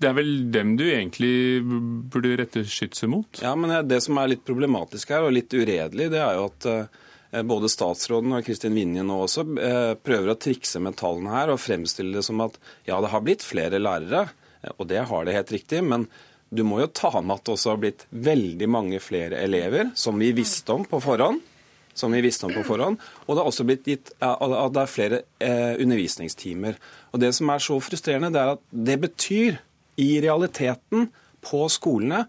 [0.02, 3.42] det er vel dem du egentlig burde rette skytset mot?
[3.46, 6.68] Ja, men det som er litt problematisk her, og litt uredelig, det er jo at
[6.72, 7.04] eh,
[7.46, 9.44] både statsråden og Kristin Vinje nå også
[10.06, 12.56] prøver å trikse med tallene her og fremstille det som at
[12.88, 14.24] ja, det har blitt flere lærere.
[14.78, 15.82] Og det har det helt riktig.
[15.84, 16.08] Men
[16.50, 20.18] du må jo ta med at det også har blitt veldig mange flere elever, som
[20.22, 21.42] vi visste om på forhånd.
[21.96, 23.00] Som vi visste om på forhånd.
[23.26, 26.80] Og det har også blitt gitt at det er flere eh, undervisningstimer.
[27.14, 29.62] Og Det som er så frustrerende, det er at det betyr
[30.04, 31.08] i realiteten
[31.46, 32.26] på skolene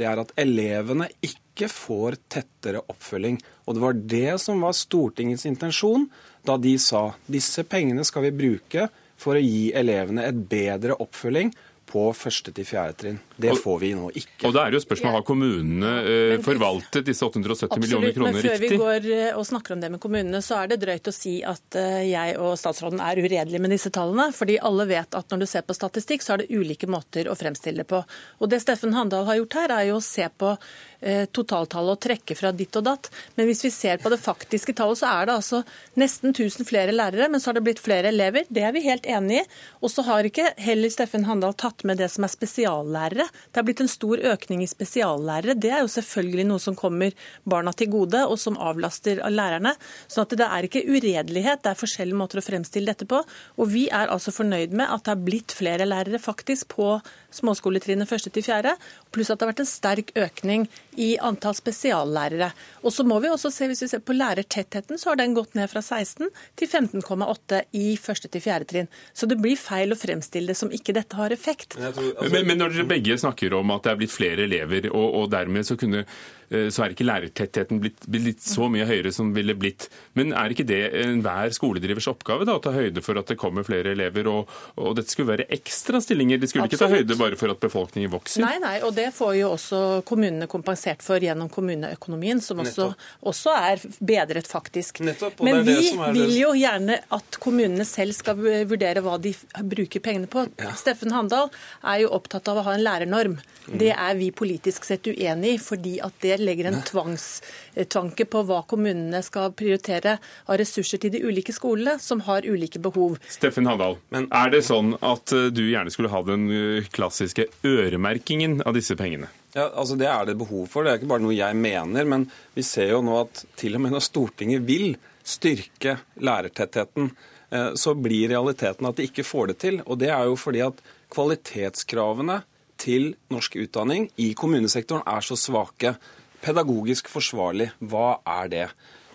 [0.00, 3.36] det er at elevene ikke får tettere oppfølging.
[3.68, 6.08] Og det var det som var Stortingets intensjon
[6.46, 8.88] da de sa disse pengene skal vi bruke
[9.20, 11.52] for å gi elevene et bedre oppfølging
[11.90, 13.20] på første til fjerde trinn.
[13.40, 14.48] Det får vi nå ikke.
[14.48, 18.52] Og da er jo spørsmålet, Har kommunene eh, forvaltet disse 870 Absolutt, millioner kroner riktig?
[18.52, 20.80] Absolutt, Men før vi går eh, og snakker om det med kommunene, så er det
[20.84, 24.30] drøyt å si at eh, jeg og statsråden er uredelige med disse tallene.
[24.36, 27.38] fordi alle vet at når du ser på statistikk, så er det ulike måter å
[27.38, 28.02] fremstille det på.
[28.40, 30.56] Og Det Steffen Handal har gjort her, er jo å se på
[31.00, 33.08] Eh, totaltallet og trekke fra ditt og datt.
[33.38, 35.62] Men hvis vi ser på det faktiske tallet, så er det altså
[36.00, 38.44] nesten 1000 flere lærere, men så har det blitt flere elever.
[38.52, 39.46] Det er vi helt enig i.
[39.80, 43.29] Og så har ikke heller Steffen Handal tatt med det som er spesiallærere.
[43.30, 45.56] Det har blitt en stor økning i spesiallærere.
[45.58, 47.14] Det er jo selvfølgelig noe som kommer
[47.48, 49.74] barna til gode, og som avlaster av lærerne.
[50.10, 53.22] Så det er ikke uredelighet, det er forskjellige måter å fremstille dette på.
[53.58, 56.92] Og vi er altså fornøyd med at det har blitt flere lærere faktisk på
[57.34, 58.74] småskoletrinnet første til fjerde,
[59.14, 60.66] pluss at det har vært en sterk økning
[61.00, 62.50] i antall spesiallærere.
[62.84, 65.54] Og så må vi også se, Hvis vi ser på lærertettheten, så har den gått
[65.54, 66.26] ned fra 16
[66.58, 68.88] til 15,8 i første til fjerde trinn.
[69.14, 71.76] Så det blir feil å fremstille det som ikke dette har effekt.
[71.78, 72.32] Men, tror, altså...
[72.34, 75.32] men, men når dere begge snakker om at det er blitt flere elever, og, og
[75.32, 76.04] dermed så kunne
[76.50, 79.86] så er ikke lærertettheten blitt, blitt, så mye høyere som ville blitt.
[80.18, 83.66] Men er ikke det enhver skoledrivers oppgave da, å ta høyde for at det kommer
[83.66, 84.26] flere elever?
[84.30, 86.40] Og, og dette skulle være ekstra stillinger?
[86.42, 86.82] De skulle Absolutt.
[86.82, 88.42] ikke ta høyde bare for at befolkningen vokser?
[88.42, 92.90] Nei, nei, og det får jo også kommunene kompensert for gjennom kommuneøkonomien, som også,
[93.30, 95.02] også er bedret faktisk.
[95.06, 99.36] Nettopp, Men vi vil jo gjerne at kommunene selv skal vurdere hva de
[99.70, 100.48] bruker pengene på.
[100.58, 100.74] Ja.
[100.78, 101.50] Steffen Handal
[101.86, 103.38] er jo opptatt av å ha en lærernorm.
[103.70, 108.62] Det er vi politisk sett uenig i, fordi at det legger en tvangstanke på hva
[108.68, 113.18] kommunene skal prioritere av ressurser til de ulike skolene, som har ulike behov.
[113.30, 118.60] Steffen Handal, er det sånn at eh, du gjerne skulle ha den eh, klassiske øremerkingen
[118.66, 119.30] av disse pengene?
[119.52, 120.84] Ja, altså Det er det behov for.
[120.84, 122.06] Det er ikke bare noe jeg mener.
[122.06, 124.94] Men vi ser jo nå at til og med når Stortinget vil
[125.26, 127.10] styrke lærertettheten,
[127.50, 129.82] eh, så blir realiteten at de ikke får det til.
[129.86, 132.40] Og det er jo fordi at kvalitetskravene
[132.80, 135.96] til norsk utdanning i kommunesektoren er så svake.
[136.44, 138.66] Pedagogisk forsvarlig, hva er det?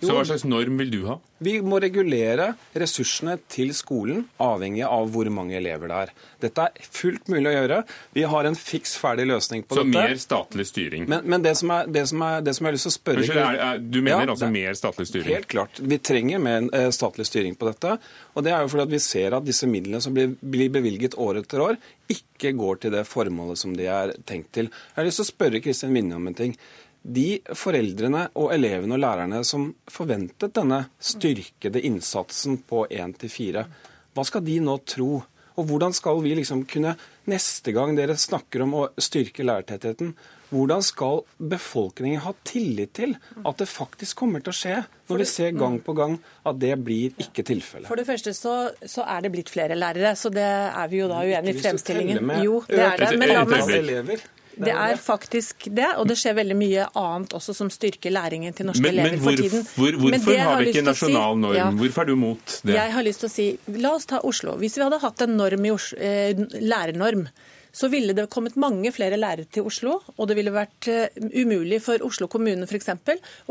[0.02, 1.16] Jo, så Hva slags norm vil du ha?
[1.46, 6.12] Vi må regulere ressursene til skolen avhengig av hvor mange elever det er.
[6.46, 7.80] Dette er fullt mulig å gjøre.
[8.16, 9.96] Vi har en fiks ferdig løsning på så dette.
[9.96, 11.08] Så mer statlig styring?
[11.12, 12.98] Men, men det, som er, det, som er, det, som jeg har lyst til å
[12.98, 15.32] spørre Unnskyld, er, er, Du mener ja, altså mer statlig styring?
[15.32, 15.84] Helt klart.
[15.94, 17.98] Vi trenger mer uh, statlig styring på dette.
[18.36, 21.20] Og det er jo fordi at vi ser at disse midlene som blir, blir bevilget
[21.20, 21.80] år etter år,
[22.12, 24.68] ikke går til det formålet som de er tenkt til.
[24.68, 26.56] Jeg har lyst til å spørre Kristin Vinje om en ting
[27.06, 33.66] de foreldrene og elevene og lærerne som forventet denne styrkede innsatsen på 1-4,
[34.16, 35.20] hva skal de nå tro?
[35.56, 36.98] Og hvordan skal vi liksom kunne,
[37.32, 40.10] neste gang dere snakker om å styrke lærertettheten,
[40.52, 44.76] hvordan skal befolkningen ha tillit til at det faktisk kommer til å skje,
[45.10, 47.88] når vi ser gang på gang at det blir ikke tilfellet?
[47.90, 51.10] For det første så, så er det blitt flere lærere, så det er vi jo
[51.12, 52.36] da uenige i fremstillingen.
[52.46, 53.12] Jo, det er det.
[53.22, 57.72] Men la meg, det er faktisk det, og det skjer veldig mye annet også som
[57.74, 59.66] styrker læringen til norske men, elever men hvor, for tiden.
[59.76, 61.58] Hvor, hvorfor har vi ikke en nasjonal norm?
[61.58, 62.78] Ja, hvorfor er du mot det?
[62.78, 63.48] Jeg har lyst til å si,
[63.82, 64.56] La oss ta Oslo.
[64.62, 67.28] Hvis vi hadde hatt en norm i Oslo, eh, lærernorm,
[67.76, 69.98] så ville det kommet mange flere lærere til Oslo.
[70.16, 72.94] Og det ville vært eh, umulig for Oslo kommune f.eks.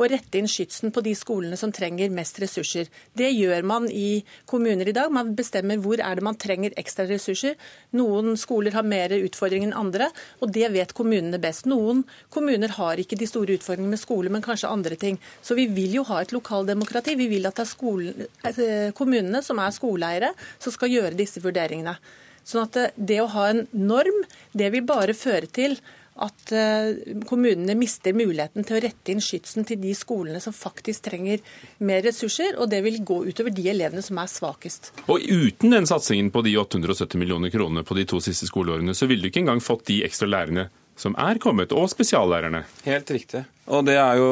[0.00, 2.88] å rette inn skytsen på de skolene som trenger mest ressurser.
[3.12, 5.12] Det gjør man i kommuner i dag.
[5.12, 7.58] Man bestemmer hvor er det man trenger ekstra ressurser.
[8.00, 10.08] Noen skoler har mer utfordringer enn andre,
[10.40, 11.68] og det vet kommunene best.
[11.68, 15.20] Noen kommuner har ikke de store utfordringene med skole, men kanskje andre ting.
[15.44, 17.18] Så vi vil jo ha et lokaldemokrati.
[17.20, 21.44] Vi vil at det er skolen, eh, kommunene som er skoleeiere, som skal gjøre disse
[21.44, 21.98] vurderingene.
[22.44, 25.78] Sånn at det å ha en norm, det vil bare føre til
[26.22, 31.08] at eh, kommunene mister muligheten til å rette inn skytsen til de skolene som faktisk
[31.08, 31.42] trenger
[31.82, 34.92] mer ressurser, og det vil gå utover de elevene som er svakest.
[35.10, 39.10] Og uten den satsingen på de 870 millioner kronene på de to siste skoleårene, så
[39.10, 42.62] ville du ikke engang fått de ekstra lærerne som er kommet, og spesiallærerne.
[42.86, 43.42] Helt riktig.
[43.74, 44.28] Og det er jo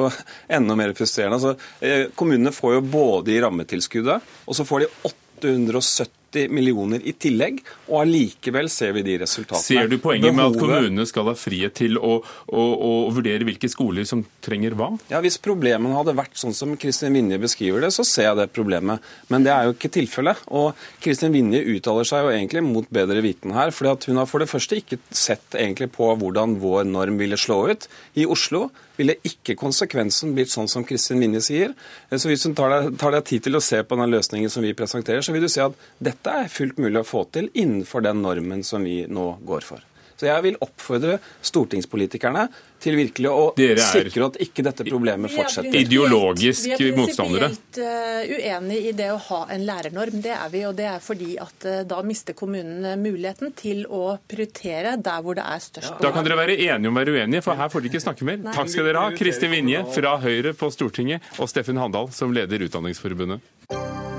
[0.46, 1.40] enda mer frustrerende.
[1.40, 7.02] Altså, eh, kommunene får jo både i rammetilskuddet, og så får de 870 80 millioner
[7.04, 9.62] i tillegg, og allikevel ser vi de resultatene.
[9.62, 10.38] Ser du poenget Behovet...
[10.38, 14.76] med at kommunene skal ha frihet til å, å, å, vurdere hvilke skoler som trenger
[14.78, 14.92] hva?
[15.12, 18.48] Ja, Hvis problemene hadde vært sånn som Kristin Vinje beskriver det, så ser jeg det
[18.56, 19.04] problemet.
[19.32, 20.44] Men det er jo ikke tilfellet.
[20.52, 23.74] Og Kristin Vinje uttaler seg jo egentlig mot bedre viten her.
[23.74, 27.66] fordi hun har for det første ikke sett egentlig på hvordan vår norm ville slå
[27.72, 27.88] ut.
[28.16, 28.70] I Oslo
[29.02, 31.76] ville ikke konsekvensen blitt sånn som Kristin Vinje sier.
[32.14, 34.64] Så hvis hun tar deg, tar deg tid til å se på den løsningen som
[34.64, 38.06] vi presenterer, så vil du se at dette er fullt mulig å få til innenfor
[38.06, 39.91] den normen som vi nå går for.
[40.22, 42.44] Så jeg vil oppfordre stortingspolitikerne
[42.82, 45.74] til virkelig å sikre at ikke dette problemet fortsetter.
[45.80, 47.48] Ideologisk motstandere?
[47.50, 50.20] Vi er prinsipielt uh, uenig i det å ha en lærernorm.
[50.22, 54.04] Det er vi, og det er fordi at uh, da mister kommunene muligheten til å
[54.30, 56.04] prioritere der hvor det er størst behov.
[56.06, 58.30] Da kan dere være enige om å være uenige, for her får dere ikke snakke
[58.30, 58.38] mer.
[58.46, 58.54] Nei.
[58.60, 62.62] Takk skal dere ha, Kristin Vinje fra Høyre på Stortinget og Steffen Handal som leder
[62.70, 64.11] Utdanningsforbundet.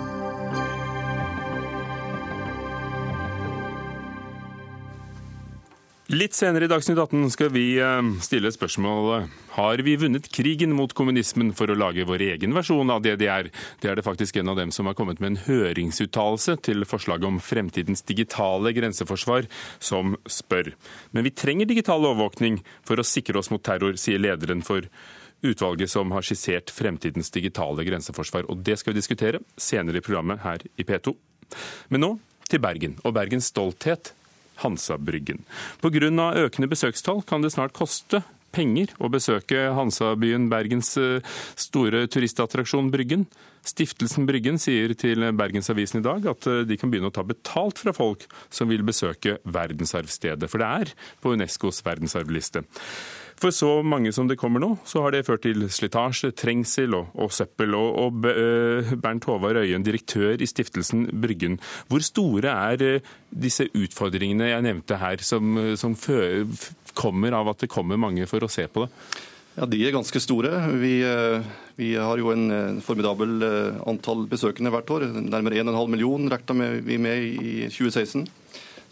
[6.14, 10.92] Litt senere i Dagsnytt 18 skal vi eh, stille spørsmålet har vi vunnet krigen mot
[10.94, 13.50] kommunismen for å lage vår egen versjon av DDR.
[13.82, 17.26] Det er det faktisk en av dem som har kommet med en høringsuttalelse til forslaget
[17.32, 19.50] om fremtidens digitale grenseforsvar,
[19.82, 20.76] som spør.
[21.18, 24.86] Men vi trenger digital overvåkning for å sikre oss mot terror, sier lederen for
[25.42, 28.52] utvalget som har skissert fremtidens digitale grenseforsvar.
[28.54, 31.18] Og det skal vi diskutere senere i programmet her i P2.
[31.90, 34.14] Men nå til Bergen og Bergens stolthet
[34.62, 35.44] Hansabryggen.
[35.82, 36.30] Pga.
[36.46, 41.26] økende besøkstall kan det snart koste penger å besøke Hansabyen Bergens eh,
[41.60, 43.26] store turistattraksjon Bryggen.
[43.66, 47.82] Stiftelsen Bryggen sier til Bergensavisen i dag at eh, de kan begynne å ta betalt
[47.82, 52.66] fra folk som vil besøke verdensarvstedet, for det er på Unescos verdensarvliste.
[53.44, 57.10] For så mange som det kommer nå, så har det ført til slitasje, trengsel og,
[57.20, 57.76] og søppel.
[57.76, 61.58] Og, og eh, Bernt Håvard Øyen, direktør i stiftelsen Bryggen.
[61.92, 65.98] Hvor store er eh, disse utfordringene jeg nevnte her, som, som
[66.96, 68.94] kommer av at det kommer mange for å se på det?
[69.58, 70.54] Ja, De er ganske store.
[70.80, 73.44] Vi, eh, vi har jo en formidabel
[73.84, 75.10] antall besøkende hvert år.
[75.20, 78.24] Nærmere 1,5 million regna vi med i 2016.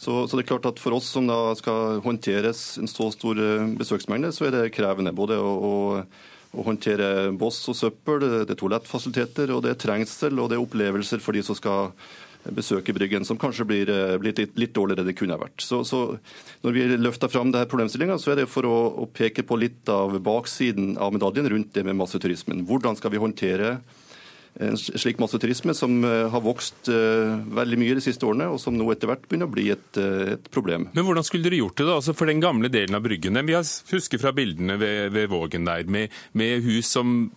[0.01, 3.37] Så, så, det er klart at For oss som da skal håndteres en så stor
[3.37, 5.13] eh, besøksmengde, så er det krevende.
[5.13, 10.49] Både å, å, håndtere boss og søppel, det er toalettfasiliteter, og det er trengsel og
[10.51, 11.93] det er opplevelser for de som skal
[12.49, 15.61] besøke Bryggen, som kanskje blir, eh, blir litt, litt, dårligere enn det kunne vært.
[15.61, 16.17] Så, så
[16.65, 20.17] Når vi løfter fram problemstillinga, så er det for å, å, peke på litt av
[20.17, 22.65] baksiden av medaljen rundt det med masseturismen.
[22.65, 23.79] Hvordan skal vi håndtere
[24.59, 28.75] en slik masseturisme som eh, har vokst eh, veldig mye de siste årene, og som
[28.75, 30.89] nå etter hvert begynner å bli et, eh, et problem.
[30.95, 33.39] Men Hvordan skulle dere gjort det da, altså for den gamle delen av Bryggen?
[33.47, 33.59] Vi
[33.93, 37.31] husker fra bildene ved, ved Vågen der, med, med hus som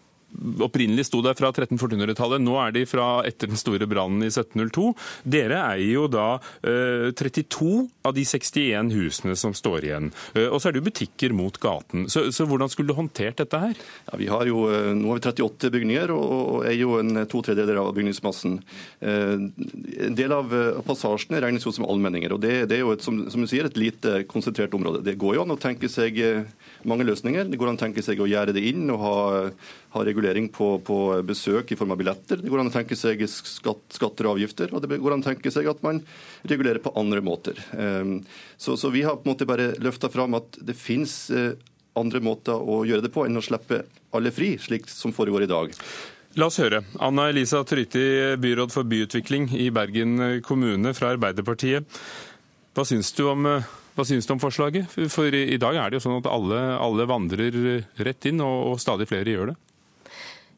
[0.65, 2.43] opprinnelig sto der fra 1300-1400-tallet.
[2.43, 4.91] Nå er de fra etter den store brannen i 1702.
[5.35, 6.27] Dere eier jo da
[6.67, 7.71] eh, 32
[8.05, 10.11] av de 61 husene som står igjen.
[10.35, 12.09] Eh, og så er det jo butikker mot gaten.
[12.13, 13.79] Så, så, hvordan skulle du håndtert dette her?
[14.11, 17.25] Ja, vi har jo, eh, nå har vi 38 bygninger og, og eier jo en
[17.31, 18.59] to tredjedeler av bygningsmassen.
[19.05, 19.35] Eh,
[20.09, 20.53] en del av
[20.87, 22.35] passasjene regnes jo som allmenninger.
[22.35, 25.05] og Det, det er jo et, som, som, du sier, et lite konsentrert område.
[25.07, 26.19] Det går jo an å tenke seg
[26.89, 27.49] mange løsninger.
[27.51, 29.17] Det går an å tenke seg å gjøre det inn og ha,
[29.97, 32.41] ha regulering på, på, besøk i form av billetter.
[32.43, 34.73] Det går an å tenke seg skatt, skatter og avgifter.
[34.75, 36.03] Og det går an å tenke seg at man
[36.51, 37.61] regulerer på andre måter.
[37.79, 38.17] Ehm,
[38.57, 41.53] så, så vi har på en måte bare løfta fram at det finnes eh,
[41.99, 45.51] andre måter å gjøre det på enn å slippe alle fri, slik som foregår i
[45.51, 45.79] dag.
[46.35, 46.81] La oss høre.
[46.99, 51.87] Anna Elisa Tryti, byråd for byutvikling i Bergen kommune fra Arbeiderpartiet.
[52.75, 54.91] Hva syns du om eh, hva syns du om forslaget?
[55.13, 57.55] For i dag er det jo sånn at alle, alle vandrer
[57.95, 59.57] rett inn, og, og stadig flere gjør det.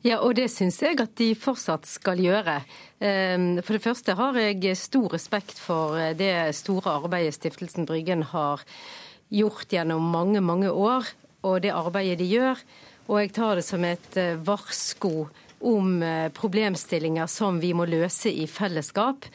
[0.07, 2.61] Ja, og det syns jeg at de fortsatt skal gjøre.
[3.03, 8.63] Ehm, for det første har jeg stor respekt for det store arbeidet Stiftelsen Bryggen har
[9.35, 11.09] gjort gjennom mange, mange år,
[11.43, 12.63] og det arbeidet de gjør.
[13.11, 15.29] Og jeg tar det som et eh, varsko
[15.67, 19.27] om eh, problemstillinger som vi må løse i fellesskap.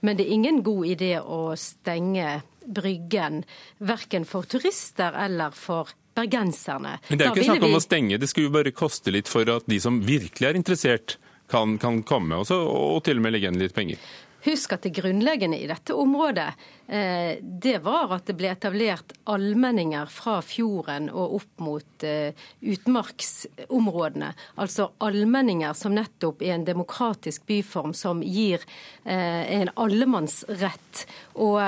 [0.00, 3.42] Men det er ingen god idé å stenge Bryggen,
[3.80, 6.98] verken for turister eller for bergenserne.
[7.08, 7.78] Men det er jo ikke snakk om vi...
[7.78, 11.16] å stenge, det skulle jo bare koste litt for at de som virkelig er interessert,
[11.48, 14.02] kan, kan komme også, og til og med legge igjen litt penger.
[14.48, 16.50] Husk at det grunnleggende i dette området
[16.90, 22.32] Eh, det var at det ble etablert allmenninger fra fjorden og opp mot eh,
[22.64, 24.30] utmarksområdene.
[24.56, 28.64] Altså allmenninger som nettopp er en demokratisk byform som gir
[29.04, 31.04] eh, en allemannsrett.
[31.38, 31.60] Og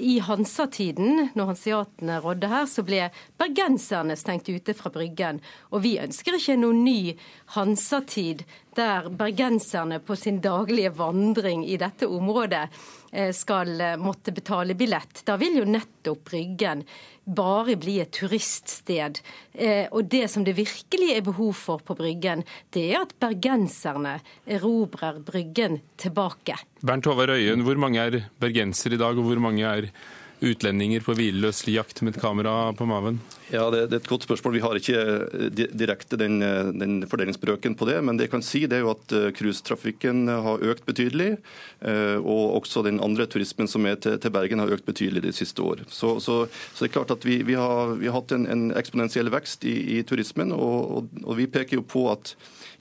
[0.00, 5.42] i Hansa-tiden, når hanseatene rådde her, så ble bergenserne stengt ute fra Bryggen.
[5.74, 7.16] Og vi ønsker ikke noen ny
[7.58, 12.68] Hansa-tid der bergenserne på sin daglige vandring i dette området
[13.14, 15.20] Eh, skal eh, måtte betale billett.
[15.24, 16.80] Da vil jo nettopp Bryggen
[17.24, 19.20] bare bli et turiststed.
[19.52, 22.42] Eh, og det som det virkelig er behov for på Bryggen,
[22.74, 24.16] det er at bergenserne
[24.50, 26.58] erobrer Bryggen tilbake.
[26.82, 29.90] Bernt Håvard Øyen, hvor mange er bergensere i dag, og hvor mange er
[30.40, 33.20] utlendinger på hvileløs jakt med et kamera på maven?
[33.52, 34.54] Ja, det, det, er et godt spørsmål.
[34.56, 37.98] Vi har ikke eh, direkte den, eh, den fordelingsbrøken på det.
[38.04, 41.36] Men det jeg kan si, det er jo at eh, cruisetrafikken har økt betydelig.
[41.84, 45.60] Og også den andre turismen som er til, til Bergen har økt betydelig de siste
[45.60, 45.82] år.
[45.92, 48.64] Så, så, så det er klart at vi, vi, har, vi har, hatt en, en
[48.78, 50.54] eksponentiell vekst i, i turismen.
[50.56, 52.32] Og, og, og vi peker jo på at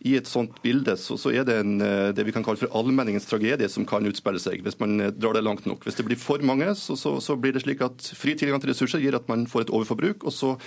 [0.04, 2.72] i et sånt bilde så, så, er det en, eh, det vi kan kalle for
[2.76, 5.86] allmenningens tragedie som kan utspille seg, hvis man eh, drar det langt nok.
[5.88, 8.74] Hvis det blir for mange, så, så, så blir det slik at fri tilgang til
[8.74, 10.58] ressurser gir at man får et overforbruk, og så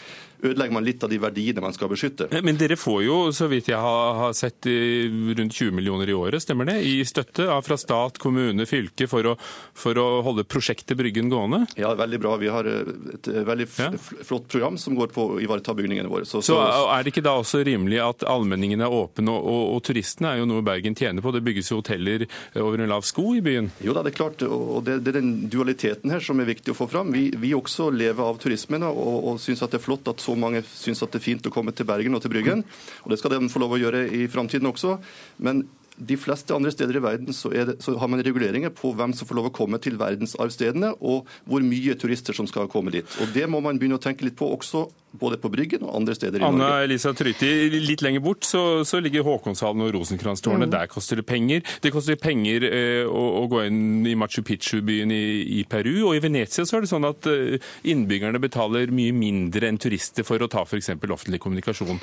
[0.50, 2.28] ødelegger man litt av de verdiene man skal beskytte.
[2.44, 6.68] Men dere får jo, så vidt jeg har, sett, rundt 20 millioner i året, stemmer
[6.68, 6.78] det?
[6.86, 9.34] I støtte fra stat, kommune, fylke for å,
[9.76, 11.64] for å holde prosjektet Bryggen gående?
[11.76, 12.36] Ja, veldig bra.
[12.40, 13.90] Vi har eh, et veldig ja.
[13.98, 16.26] flott program som går på å ivareta bygningene våre.
[16.28, 16.58] Så, så,
[16.92, 20.40] er det ikke da også rimelig at allmenningen er åpen og, og, og, turistene er
[20.42, 21.34] jo noe Bergen tjener på.
[21.34, 22.26] Det bygges jo hoteller
[22.62, 23.70] over en lav sko i byen.
[23.84, 24.44] Jo da, det er klart.
[24.46, 27.12] og Det, det er den dualiteten her som er viktig å få fram.
[27.14, 30.35] Vi, vi også lever av turismen og, og syns at det er flott at så
[30.40, 32.64] mange syns at det er fint å komme til Bergen og til Bryggen.
[33.04, 34.96] Og det skal de få lov å gjøre i framtiden også.
[35.42, 35.64] Men
[35.96, 39.28] de fleste andre steder i verden så, det, så, har man reguleringer på hvem som
[39.28, 43.16] får lov å komme til verdensarvstedene, og hvor mye turister som skal komme dit.
[43.22, 46.16] Og Det må man begynne å tenke litt på også, både på Bryggen og andre
[46.16, 46.74] steder i Anna Norge.
[46.74, 50.68] Anna Elisa Tryti, litt lenger bort så, så ligger Håkonshallen og Rosenkrantztårnet.
[50.68, 50.74] Mm.
[50.74, 51.64] Der koster det penger.
[51.80, 55.24] Det koster penger eh, å, å, gå inn i Machu Picchu-byen i,
[55.60, 55.94] i, Peru.
[56.10, 57.56] Og i Venezia så er det sånn at eh,
[57.88, 60.92] innbyggerne betaler mye mindre enn turister for å ta f.eks.
[61.00, 62.02] offentlig kommunikasjon.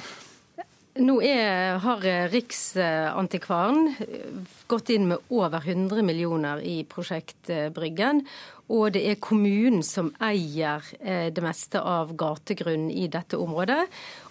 [0.93, 3.95] Nå er, har Riksantikvaren
[4.69, 8.21] gått inn med over 100 millioner i prosjekt Bryggen.
[8.71, 13.81] Og det er kommunen som eier eh, det meste av gategrunnen i dette området.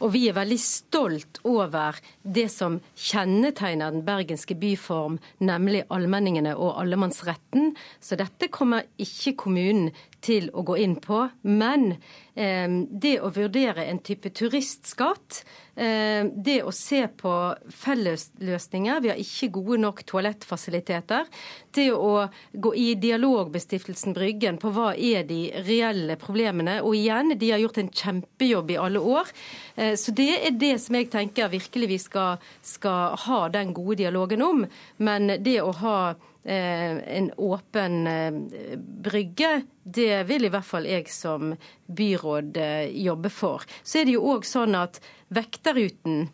[0.00, 6.78] Og vi er veldig stolt over det som kjennetegner den bergenske byform, nemlig allmenningene og
[6.80, 7.74] allemannsretten.
[8.00, 11.24] Så dette kommer ikke kommunen til å gå inn på.
[11.42, 11.92] Men
[12.34, 15.42] eh, det å vurdere en type turistskatt,
[15.74, 17.34] eh, det å se på
[17.82, 21.28] fellesløsninger Vi har ikke gode nok toalettfasiliteter.
[21.74, 26.80] Det å gå i dialog med Stiftelsen Bryggen på hva er de reelle problemene.
[26.82, 29.32] Og igjen, de har gjort en kjempejobb i alle år.
[29.74, 34.00] Eh, så det er det som jeg tenker virkelig vi skal, skal ha den gode
[34.02, 34.66] dialogen om.
[34.98, 35.96] Men det å ha
[36.44, 38.32] Eh, en åpen eh,
[38.76, 41.52] brygge, det vil i hvert fall jeg som
[41.86, 42.58] byråd
[42.98, 43.62] jobbe for.
[43.86, 44.98] Så er det jo òg sånn at
[45.30, 46.24] Vekterruten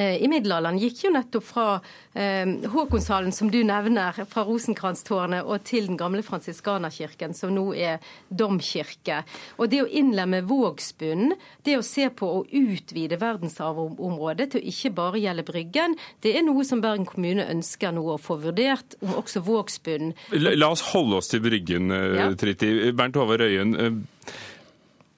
[0.00, 1.66] i middelalderen gikk jo nettopp fra
[2.14, 8.00] eh, Håkonshallen, som du nevner, fra Rosenkrantztårnet og til den gamle fransiskanerkirken, som nå er
[8.28, 9.22] domkirke.
[9.58, 11.34] Og det å innlemme Vågsbunnen,
[11.66, 16.46] det å se på å utvide verdensarvområdet til å ikke bare gjelde Bryggen, det er
[16.46, 20.82] noe som Bergen kommune ønsker nå å få vurdert, om også Vågsbunnen la, la, oss
[20.92, 22.30] holde oss til Bryggen, eh, ja.
[22.38, 22.92] Triti.
[22.96, 23.76] Bernt Håvard Øyen.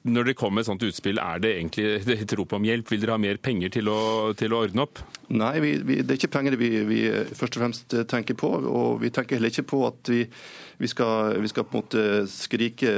[0.02, 2.88] Når det kommer et sånt utspill, er det egentlig et rop om hjelp?
[2.90, 4.00] Vil dere ha mer penger til å,
[4.38, 5.02] til å ordne opp?
[5.30, 6.98] Nei, vi, vi, det er ikke penger vi, vi,
[7.38, 8.50] først og fremst tenker på.
[8.66, 12.90] Og vi tenker heller ikke på at vi, skal, skal, på en måte skrike,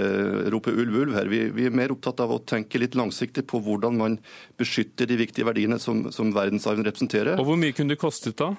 [0.55, 1.29] rope ulv, ulv her.
[1.29, 4.17] Vi, er mer opptatt av å tenke litt langsiktig på hvordan man
[4.61, 7.37] beskytter de viktige verdiene som, som verdensarven representerer.
[7.37, 8.55] Og Hvor mye kunne det kostet da?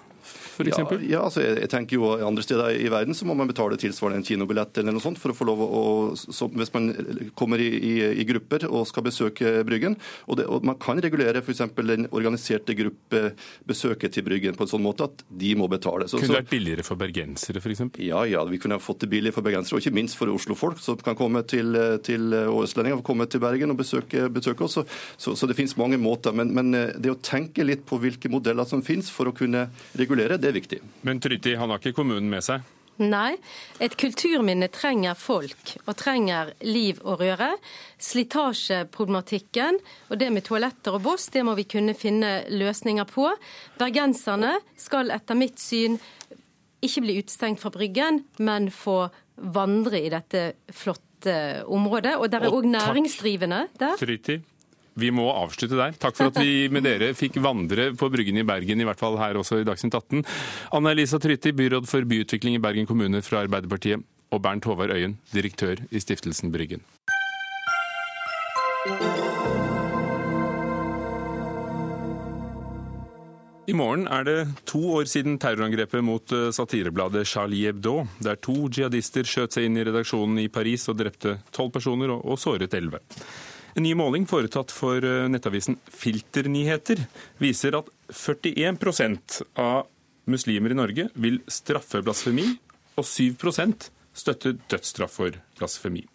[0.64, 3.78] Ja, ja altså jeg, jeg, tenker jo Andre steder i verden så må man betale
[3.80, 5.84] tilsvarende en kinobillett eller noe sånt for å få lov å,
[6.16, 6.90] så, hvis man
[7.38, 9.98] kommer i, i, i, grupper og skal besøke Bryggen.
[10.30, 11.64] Og, det, og Man kan regulere f.eks.
[11.78, 16.10] den organiserte gruppebesøket til Bryggen på en sånn måte at de må betale.
[16.10, 17.84] Så, kunne det vært billigere for bergensere f.eks.?
[18.04, 20.82] Ja, ja, vi kunne ha fått det billig for bergensere, og ikke minst for Oslo-folk
[20.84, 24.80] som kan komme til, til og østlendinger komme til Bergen og besøke, besøke oss.
[24.80, 24.86] Så,
[25.18, 26.36] så, så, det finnes mange måter.
[26.36, 29.68] Men, men det å tenke litt på hvilke modeller som finnes for å kunne
[30.00, 30.82] regulere, det er viktig.
[31.08, 32.64] Men Tryti, han har ikke kommunen med seg?
[33.02, 33.36] Nei.
[33.84, 37.50] Et kulturminne trenger folk, og trenger liv og røre.
[38.00, 43.28] Slitasjeproblematikken og det med toaletter og boss, det må vi kunne finne løsninger på.
[43.80, 46.00] Bergenserne skal etter mitt syn
[46.86, 52.16] ikke bli utestengt fra Bryggen, men få vandre i dette flotte området.
[52.22, 53.98] Og der er òg næringsdrivende der.
[54.00, 54.40] Tryti.
[54.96, 55.96] Vi må avslutte der.
[56.00, 59.18] Takk for at vi med dere fikk vandre på Bryggen i Bergen, i hvert fall
[59.20, 60.24] her også i Dagsnytt 18.
[60.78, 65.18] Anna Elisa Trytti, byråd for byutvikling i Bergen kommune fra Arbeiderpartiet, og Bernt Håvard Øyen,
[65.36, 66.84] direktør i Stiftelsen Bryggen.
[73.66, 74.38] I morgen er det
[74.70, 79.80] to år siden terrorangrepet mot eh, satirebladet Charlie Hebdo, der to jihadister skjøt seg inn
[79.82, 83.02] i redaksjonen i Paris og drepte tolv personer og såret elleve.
[83.76, 87.02] En ny måling foretatt for eh, nettavisen Filternyheter
[87.44, 89.90] viser at 41% av
[90.32, 92.48] muslimer i Norge vil straffe blasfemi,
[92.96, 96.06] og 7% støtter dødsstraff for blasfemi.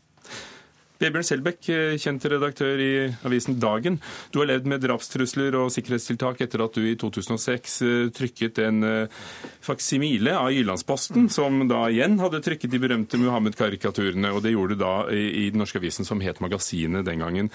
[1.01, 2.93] Vebjørn Selbekk, eh, kjent redaktør i
[3.25, 3.97] avisen Dagen.
[4.33, 8.85] Du har levd med drapstrusler og sikkerhetstiltak etter at du i 2006 eh, trykket en
[8.85, 9.21] eh,
[9.65, 14.29] faksimile av Jyllandsposten, som da igjen hadde trykket de berømte Muhammed-karikaturene.
[14.37, 17.49] Og det gjorde du da i den norske avisen som het Magasinet den gangen.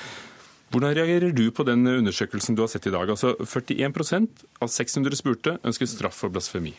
[0.74, 3.12] Hvordan reagerer du på den undersøkelsen du har sett i dag?
[3.14, 6.74] Altså 41% av 600 spurte ønsker straff for blasfemi.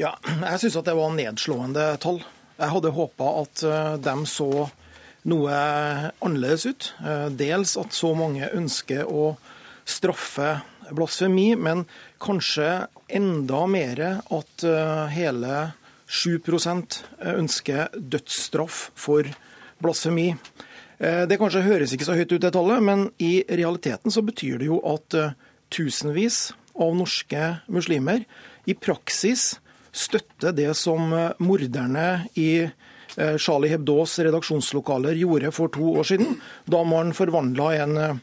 [0.00, 2.22] Ja, jeg syns det var nedslående tall.
[2.56, 3.66] Jeg hadde håpa at
[4.00, 4.48] de så
[5.28, 5.54] noe
[6.24, 6.90] annerledes ut.
[7.04, 9.34] Eh, dels at så mange ønsker å
[9.88, 10.58] straffe
[10.94, 11.84] blasfemi, men
[12.22, 15.56] kanskje enda mer at eh, hele
[16.08, 17.00] 7%
[17.34, 19.28] ønsker dødsstraff for
[19.82, 20.34] blasfemi.
[20.98, 24.60] Eh, det kanskje høres ikke så høyt ut, det tallet, men i realiteten så betyr
[24.60, 25.18] det jo at
[25.74, 28.24] tusenvis av norske muslimer
[28.68, 29.54] i praksis
[29.94, 32.83] støtter det som morderne i Eh,
[33.38, 38.22] Charlie Hebdos redaksjonslokaler gjorde for to år siden, da man forvandla en eh,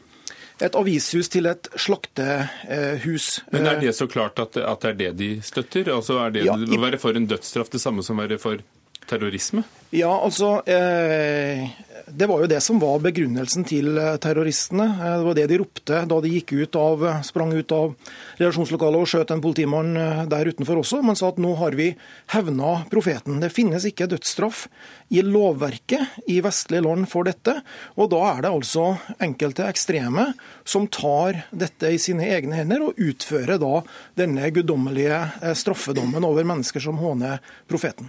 [0.62, 3.40] et avishus til et slaktehus.
[3.50, 5.90] Men Er det så klart at, at det er det de støtter?
[5.94, 6.76] Altså Er det ja, i...
[6.76, 8.62] å være for en dødsstraff det samme som å være for
[9.06, 9.64] terrorisme?
[9.92, 11.68] Ja, altså eh,
[12.08, 14.86] det var jo det som var begrunnelsen til eh, terroristene.
[14.88, 17.92] Eh, det var det de ropte da de gikk ut av, sprang ut av
[18.38, 19.92] redaksjonslokalet og skjøt en politimann
[20.32, 21.02] der utenfor også.
[21.04, 21.90] Man sa at nå har vi
[22.32, 23.36] hevna profeten.
[23.44, 24.64] Det finnes ikke dødsstraff
[25.12, 27.58] i lovverket i vestlige land for dette.
[28.00, 30.30] Og da er det altså enkelte ekstreme
[30.64, 33.82] som tar dette i sine egne hender og utfører da
[34.16, 38.08] denne guddommelige straffedommen over mennesker som håner profeten.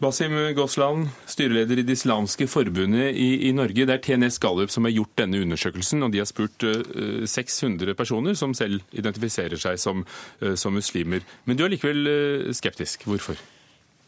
[0.00, 3.84] Basim Gosland, styreleder i Det islamske forbundet i, i, Norge.
[3.84, 6.80] Det er TNS Gallup som har gjort denne undersøkelsen, og de har spurt uh,
[7.20, 10.06] eh, 600 personer som selv identifiserer seg som,
[10.40, 11.20] uh, som muslimer.
[11.44, 13.04] Men du er likevel uh, skeptisk.
[13.04, 13.36] Hvorfor?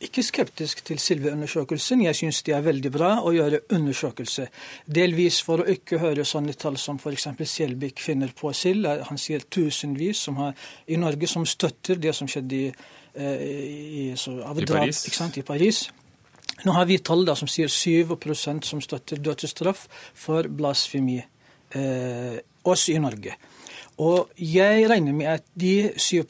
[0.03, 2.07] Ikke skeptisk til selve undersøkelsen.
[2.07, 4.49] Jeg syns det er veldig bra å gjøre undersøkelse.
[4.89, 7.29] Delvis for å ikke høre sånne tall som f.eks.
[7.45, 8.89] Selbikk finner på selv.
[9.13, 10.57] Han sier tusenvis har,
[10.89, 15.03] i Norge som støtter det som skjedde i Eh, i, så, av I, drap, Paris.
[15.13, 15.85] Sant, I Paris.
[16.63, 21.19] Nå har vi tall da, som sier 7% som støtter dødsstraff for blasfemi,
[21.75, 23.35] eh, også i Norge.
[24.03, 26.23] Og jeg regner med at de 7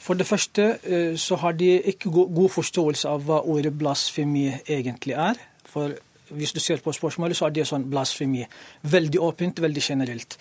[0.00, 5.14] For det første eh, så har de ikke god forståelse av hva ordet blasfemi egentlig
[5.14, 5.34] er.
[5.64, 5.94] For
[6.28, 8.44] hvis du ser på spørsmålet, så er det sånn blasfemi.
[8.82, 10.36] Veldig åpent, veldig generelt.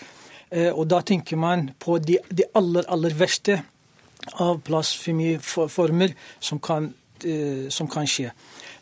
[0.52, 3.62] Eh, og da tenker man på de, de aller, aller verste
[4.32, 6.60] av blasfemiformer som
[7.24, 8.32] eh, som kan skje.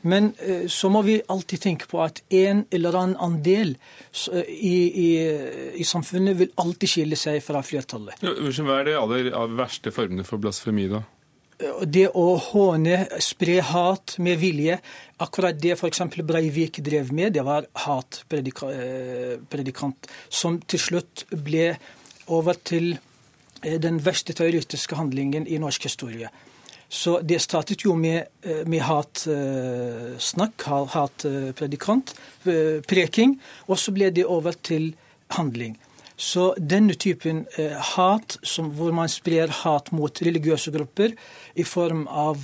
[0.02, 3.78] Men eh, så må vi alltid tenke på at en eller annen andel
[4.34, 5.30] eh, i, i,
[5.78, 8.16] i samfunnet vil alltid skille seg fra flertallet.
[8.22, 11.02] Hva er de aller, verste formene for blasfemi, da?
[11.86, 14.80] Det å håne, spre hat med vilje.
[15.22, 16.02] Akkurat det f.eks.
[16.26, 21.78] Breivik drev med, det var hatpredikant, som til slutt ble
[22.34, 23.11] over til Eh,
[23.62, 26.30] den verste terroristiske handlingen i norsk historie.
[26.92, 32.16] Så det startet jo med, eh, med hatsnakk, eh, hatpredikant,
[32.88, 34.96] preking, og så ble det over til
[35.30, 35.78] handling.
[36.18, 37.48] Så denne typen
[37.80, 41.14] hat, som, hvor man sprer hat mot religiøse grupper
[41.56, 42.38] i form av,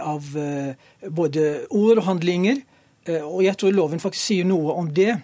[0.00, 0.22] av
[1.10, 2.62] både ord og handlinger,
[3.22, 5.22] og jeg tror loven faktisk sier noe om det,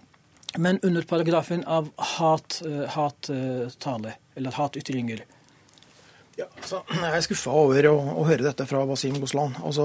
[0.58, 2.90] men under paragrafen av hattale.
[4.40, 5.22] Eller hatytringer.
[6.38, 9.52] Ja, altså, jeg er skuffa over å, å, høre dette fra Basim Goslan.
[9.66, 9.84] Altså,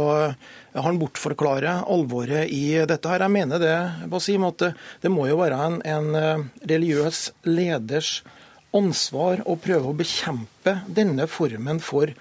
[0.78, 3.12] han bortforklarer alvoret i dette.
[3.12, 3.26] her.
[3.26, 3.76] Jeg mener det,
[4.12, 4.64] Basim, at
[5.03, 8.22] det, må jo være en, en, eh, religiøs leders
[8.76, 12.14] ansvar å prøve å bekjempe denne formen for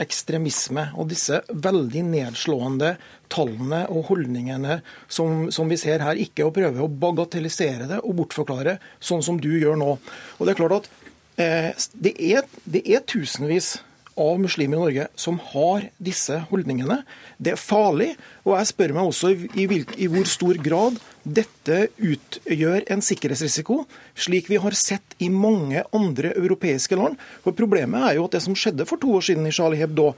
[0.00, 2.94] ekstremisme og disse veldig nedslående
[3.30, 6.18] tallene og holdningene som, som, vi ser her.
[6.20, 9.96] Ikke å prøve å bagatellisere det og bortforklare, sånn som du gjør nå.
[10.38, 10.92] Og det er klart at
[11.36, 13.76] det er, det er, tusenvis
[14.14, 17.00] av muslimer i Norge som har disse holdningene.
[17.42, 18.12] Det er farlig,
[18.44, 23.80] og jeg spør meg også i, i hvor stor grad dette utgjør en sikkerhetsrisiko,
[24.14, 27.18] slik vi har sett i mange andre europeiske land.
[27.42, 30.12] For Problemet er jo at det som skjedde for to år siden i Charlie Hebdo,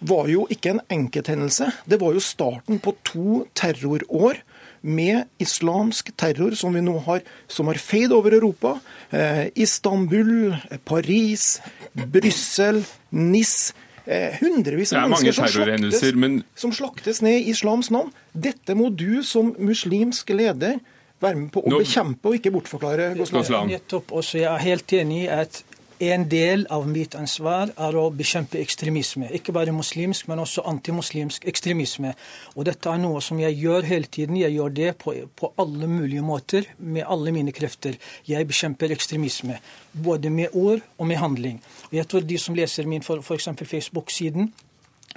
[0.00, 1.68] var jo ikke en enkelthendelse.
[1.86, 4.40] Det var jo starten på to terrorår
[4.82, 8.76] med islamsk terror som vi nå har, som har feid over Europa.
[9.10, 11.60] Eh, Istanbul, Paris,
[11.92, 13.74] Brussel, NIS.
[14.04, 16.40] Eh, hundrevis av mennesker som slaktes, men...
[16.58, 18.10] som slaktes, ned i islams navn.
[18.34, 20.80] Dette må du som muslimsk leder
[21.22, 21.78] være med på å nå...
[21.84, 23.12] bekjempe og ikke bortforklare.
[23.14, 25.62] Nettopp, også Jeg er helt enig i at
[26.10, 29.28] en del av mitt ansvar er å bekjempe ekstremisme.
[29.36, 32.14] Ikke bare muslimsk, men også antimuslimsk ekstremisme.
[32.56, 34.40] Og dette er noe som jeg gjør hele tiden.
[34.40, 38.00] Jeg gjør det på, på alle mulige måter, med alle mine krefter.
[38.26, 39.60] Jeg bekjemper ekstremisme.
[39.92, 41.62] Både med ord og med handling.
[41.92, 43.48] Og jeg tror de som leser min f.eks.
[43.62, 44.50] Facebook-siden,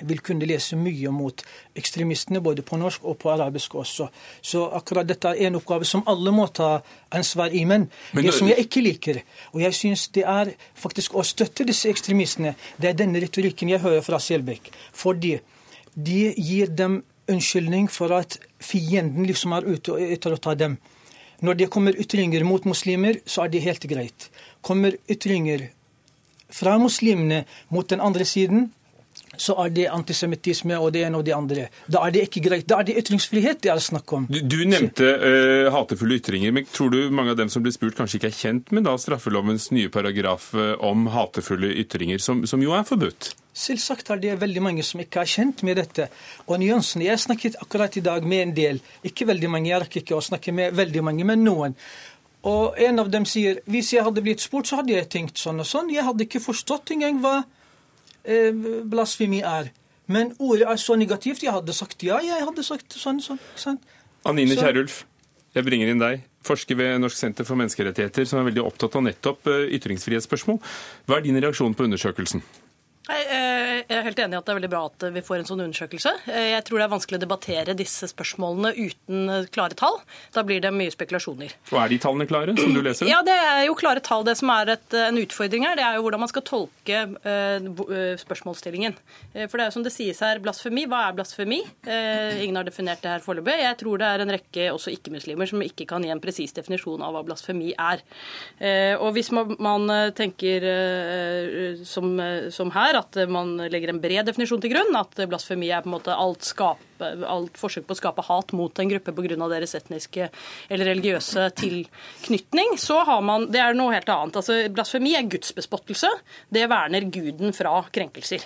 [0.03, 1.43] vil kunne lese mye mot
[1.77, 4.09] ekstremistene, både på norsk og på arabisk også.
[4.41, 6.81] Så akkurat dette er en oppgave som alle må ta
[7.15, 7.63] ansvar i.
[7.65, 9.21] Men, men det som jeg ikke liker,
[9.53, 13.83] og jeg syns det er faktisk å støtte disse ekstremistene, det er denne retorikken jeg
[13.85, 14.71] hører fra Selbekk.
[14.93, 15.37] Fordi
[15.95, 20.77] de gir dem unnskyldning for at fienden liksom er ute etter å ta dem.
[21.43, 24.29] Når det kommer ytringer mot muslimer, så er det helt greit.
[24.63, 25.69] Kommer ytringer
[26.53, 27.43] fra muslimene
[27.73, 28.69] mot den andre siden,
[29.41, 31.67] så er det antisemittisme og det ene og det andre.
[31.91, 32.67] Da er det ikke greit.
[32.69, 34.27] Da er det ytringsfrihet det er snakk om.
[34.31, 37.97] Du, du nevnte uh, hatefulle ytringer, men tror du mange av dem som blir spurt,
[37.97, 42.63] kanskje ikke er kjent med da straffelovens nye paragraf uh, om hatefulle ytringer, som, som,
[42.63, 43.33] jo er forbudt?
[43.55, 46.09] Selvsagt er det veldig mange som ikke er kjent med dette.
[46.49, 50.01] Og nyansene Jeg snakket akkurat i dag med en del, ikke veldig mange, jeg rakk
[50.01, 51.77] ikke å snakke med veldig mange, men noen.
[52.45, 55.63] Og en av dem sier hvis jeg hadde blitt spurt, så hadde jeg tenkt sånn
[55.63, 55.89] og sånn.
[55.89, 57.64] Jeg hadde ikke forstått engang hva Eh,
[58.89, 59.71] blasfemi er.
[60.07, 61.43] Men ordet er så negativt.
[61.43, 63.21] Jeg hadde sagt ja, jeg hadde sagt sånn.
[63.23, 63.79] sånn, sånn.
[64.25, 65.03] Anine Kierulf,
[65.55, 66.25] jeg bringer inn deg.
[66.45, 70.59] Forsker ved Norsk senter for menneskerettigheter, som er veldig opptatt av nettopp eh, ytringsfrihetsspørsmål.
[71.09, 72.43] Hva er din reaksjon på undersøkelsen?
[73.05, 75.47] Eh, jeg er helt enig i at det er veldig bra at vi får en
[75.49, 76.11] sånn undersøkelse.
[76.25, 79.99] Eh, jeg tror det er vanskelig å debattere disse spørsmålene uten eh, klare tall.
[80.33, 81.53] Da blir det mye spekulasjoner.
[81.69, 83.09] Og Er de tallene klare, som du leser?
[83.09, 84.25] Ja, det er jo klare tall.
[84.25, 87.03] Det som er et, en utfordring her, det er jo hvordan man skal tolke
[88.21, 88.95] spørsmålsstillingen.
[89.35, 90.85] For det er jo som det sies her, blasfemi.
[90.89, 91.59] Hva er blasfemi?
[91.85, 93.57] Ingen har definert det her foreløpig.
[93.61, 97.03] Jeg tror det er en rekke også ikke-muslimer som ikke kan gi en presis definisjon
[97.05, 98.03] av hva blasfemi er.
[99.01, 100.67] Og hvis man tenker
[101.87, 102.13] som,
[102.55, 104.95] som her, at man legger en bred definisjon til grunn.
[104.97, 108.81] At blasfemi er på en måte alt, skape, alt forsøk på å skape hat mot
[108.81, 109.49] en gruppe pga.
[109.51, 110.29] deres etniske
[110.69, 112.77] eller religiøse tilknytning.
[112.81, 114.35] Så har man Det er noe helt annet.
[114.35, 116.09] Altså, blasfemi er gudsbespottelse.
[116.49, 118.43] Det verner guden fra krenkelser.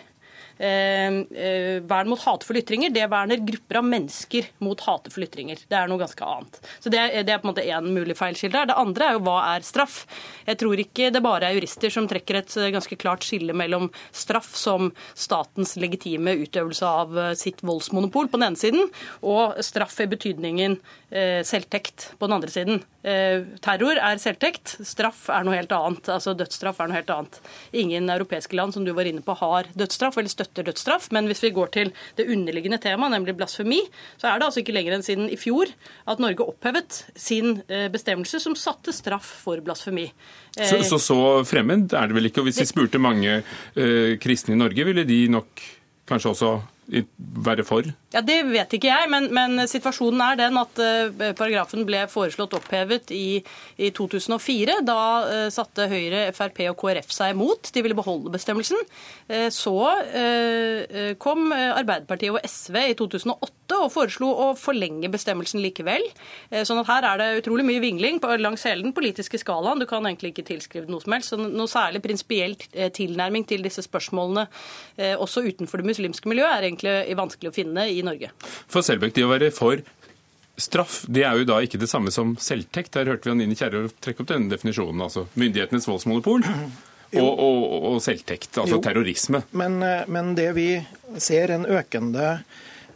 [0.60, 1.08] Eh,
[1.40, 5.62] eh, vern mot hatefulle ytringer, det verner grupper av mennesker mot hatefulle ytringer.
[5.72, 6.60] Det er noe ganske annet.
[6.84, 8.66] Så Det, det er på en måte én mulig feilskilde.
[8.68, 10.02] Det andre er jo hva er straff?
[10.50, 14.52] Jeg tror ikke det bare er jurister som trekker et ganske klart skille mellom straff
[14.60, 18.92] som statens legitime utøvelse av sitt voldsmonopol på den ene siden,
[19.24, 20.76] og straff i betydningen
[21.08, 22.84] eh, selvtekt på den andre siden.
[23.00, 26.10] Terror er selvtekt, straff er noe helt annet.
[26.12, 27.38] Altså dødsstraff er noe helt annet.
[27.72, 31.10] Ingen europeiske land som du var inne på har dødsstraff eller støtter støtter dødsstraff.
[31.16, 33.80] Men hvis vi går til det underliggende temaet, nemlig blasfemi,
[34.18, 35.70] så er det altså ikke lenger enn siden i fjor
[36.10, 40.10] at Norge opphevet sin eh, bestemmelse som satte straff for blasfemi.
[40.58, 42.42] Så, så, så fremmed er det vel ikke?
[42.42, 45.64] Og hvis vi spurte mange eh, kristne i Norge, ville de nok
[46.10, 46.54] kanskje også
[46.90, 47.86] være for?
[48.10, 52.56] Ja, Det vet ikke jeg, men, men situasjonen er den at uh, paragrafen ble foreslått
[52.58, 53.38] opphevet i,
[53.78, 54.80] i 2004.
[54.88, 57.70] Da uh, satte Høyre, Frp og KrF seg imot.
[57.76, 58.82] De ville beholde bestemmelsen.
[59.30, 59.78] Uh, så
[61.22, 66.02] kom Arbeiderpartiet og SV i 2008 og foreslo å forlenge bestemmelsen likevel.
[66.66, 69.82] Sånn at her er det utrolig mye vingling langs hele den politiske skalaen.
[69.82, 71.34] Du kan egentlig ikke tilskrive noe som helst.
[71.34, 72.56] Så noe særlig prinsipiell
[72.96, 74.48] tilnærming til disse spørsmålene,
[75.22, 78.32] også utenfor det muslimske miljøet, er egentlig vanskelig å finne i Norge.
[78.70, 79.82] For Selbekk, det å være for
[80.60, 82.94] straff, det er jo da ikke det samme som selvtekt.
[82.98, 85.02] Der hørte vi Anine Kierulf trekke opp denne definisjonen.
[85.06, 86.46] altså Myndighetenes voldsmonopol.
[87.10, 89.42] Og, og, og, selvtekt, altså jo, terrorisme.
[89.58, 90.68] Men, eh, men, det vi
[91.18, 92.36] ser en økende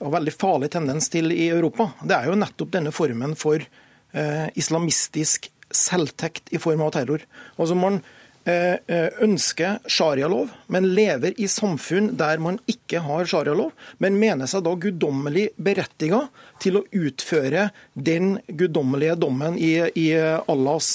[0.04, 4.45] og veldig farlig tendens til i Europa, det er jo nettopp denne formen for eh,
[4.60, 7.26] islamistisk selvtekt i form av terror.
[7.58, 13.72] Altså man må eh, ønsker sharialov, men lever i samfunn der man ikke har sharialov,
[14.04, 16.26] men mener seg da guddommelig berettiga
[16.64, 20.89] til å utføre den guddommelige dommen i, i Allahs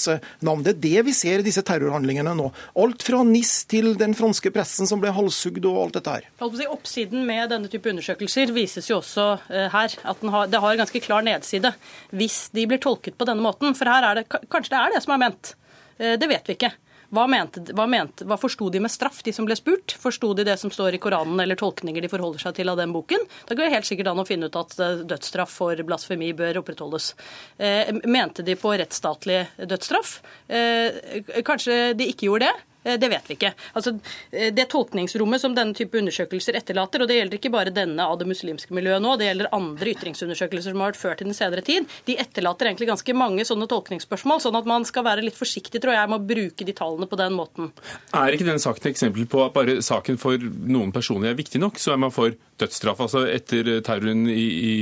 [0.45, 0.63] navn.
[0.65, 2.49] Det er det vi ser i disse terrorhandlingene nå.
[2.79, 6.29] Alt fra NIS til den franske pressen som ble halshugd og alt dette her.
[6.69, 9.97] Oppsiden med denne type undersøkelser vises jo også her.
[10.03, 11.73] At har, det har ganske klar nedside
[12.15, 13.73] hvis de blir tolket på denne måten.
[13.77, 15.55] For her er det, kanskje det er det som er ment.
[15.99, 16.71] Det vet vi ikke.
[17.09, 19.95] Hva, mente, hva, mente, hva forsto de med straff, de som ble spurt?
[19.97, 22.93] Forsto de det som står i Koranen eller tolkninger de forholder seg til av den
[22.93, 23.25] boken?
[23.49, 26.61] Da går det helt sikkert an å finne ut at eh, dødsstraff for blasfemi bør
[26.61, 27.11] opprettholdes.
[27.57, 30.19] Eh, mente de på rettsstatlig dødsstraff?
[30.47, 32.68] Eh, kanskje de ikke gjorde det?
[32.83, 33.51] Eh, det vet vi ikke.
[33.73, 33.93] Altså,
[34.31, 38.17] eh, det tolkningsrommet som denne type undersøkelser etterlater, og det gjelder ikke bare denne av
[38.19, 41.65] det muslimske miljøet nå, det gjelder andre ytringsundersøkelser som har vært ført i den senere
[41.65, 45.81] tid, de etterlater egentlig ganske mange sånne tolkningsspørsmål, sånn at man skal være litt forsiktig,
[45.83, 47.73] tror jeg, med å bruke de tallene på den måten.
[48.15, 51.79] Er ikke denne saken eksempel på at bare saken for noen personer er viktig nok,
[51.81, 53.03] så er man for dødsstraff?
[53.03, 54.73] Altså Etter terroren i, i,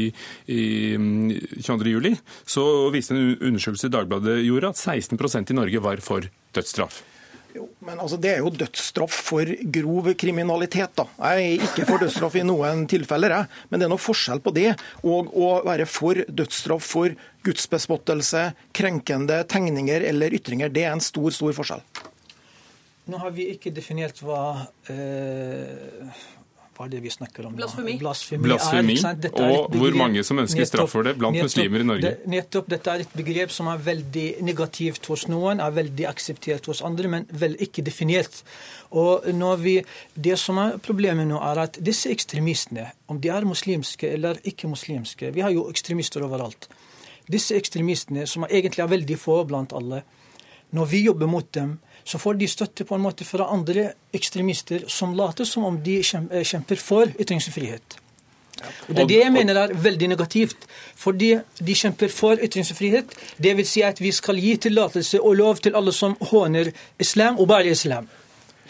[0.54, 0.62] i
[1.66, 2.18] 22.07
[2.48, 7.02] så viste en undersøkelse Dagbladet gjorde at 16% i Norge var for dødsstraff.
[7.58, 10.94] Jo, men altså, Det er jo dødsstraff for grov kriminalitet.
[10.96, 11.08] da.
[11.18, 13.48] Jeg er ikke for dødsstraff i noen tilfeller, jeg.
[13.70, 17.16] men det er noe forskjell på det og å være for dødsstraff for
[17.48, 20.70] gudsbespottelse, krenkende tegninger eller ytringer.
[20.70, 21.82] Det er en stor, stor forskjell.
[23.08, 26.26] Nå har vi ikke definert hva eh,
[26.78, 27.56] hva er det vi snakker om?
[27.58, 27.96] Blasfemi.
[27.98, 31.82] Blasfemi, Blasfemi er, og hvor mange som ønsker nettopp, straff for det blant nettopp, muslimer
[31.82, 32.12] i Norge.
[32.12, 36.70] Det, nettopp, Dette er et begrep som er veldig negativt hos noen, er veldig akseptert
[36.70, 38.44] hos andre, men vel ikke definert.
[38.94, 39.76] Og når vi,
[40.14, 44.70] Det som er problemet nå, er at disse ekstremistene, om de er muslimske eller ikke
[44.70, 46.70] muslimske Vi har jo ekstremister overalt.
[47.28, 50.04] Disse ekstremistene, som egentlig er veldig få blant alle,
[50.72, 54.86] når vi jobber mot dem, så får de støtte på en måte fra andre ekstremister
[54.92, 57.98] som later som om de eh, kjemper for ytringsfrihet.
[58.88, 60.64] Og Det er det jeg mener er veldig negativt.
[60.98, 63.12] Fordi de kjemper for ytringsfrihet.
[63.38, 63.74] Dvs.
[63.74, 67.76] Si at vi skal gi tillatelse og lov til alle som håner islam, og bare
[67.76, 68.08] islam.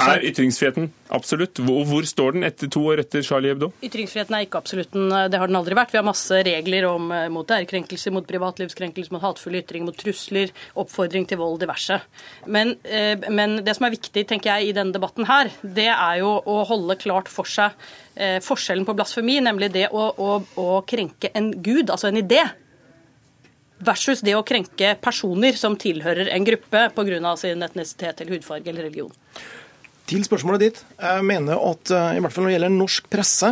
[0.04, 1.58] Er ytringsfriheten absolutt?
[1.64, 3.72] Hvor, hvor, står den etter to år etter Charlie Hebdo?
[3.86, 4.94] Ytringsfriheten er ikke absolutt.
[4.94, 5.94] Det har den aldri vært.
[5.94, 10.54] Vi har masse regler om, eh, mot ærekrenkelser, mot privatlivskrenkelser, mot hatefulle ytringer, mot trusler,
[10.78, 12.00] oppfordring til vold, diverse.
[12.46, 16.20] Men, eh, men, det som er viktig tenker jeg, i denne debatten her, det er
[16.22, 17.74] jo å holde klart for seg
[18.16, 22.46] eh, forskjellen på blasfemi, nemlig det å, å, å krenke en gud, altså en idé
[23.78, 27.36] versus det å krenke personer som tilhører en gruppe pga.
[27.38, 29.12] sin etnisitet eller hudfarge eller religion.
[30.08, 30.86] Til spørsmålet ditt.
[31.02, 33.50] Jeg mener at eh, i hvert fall når det gjelder norsk presse,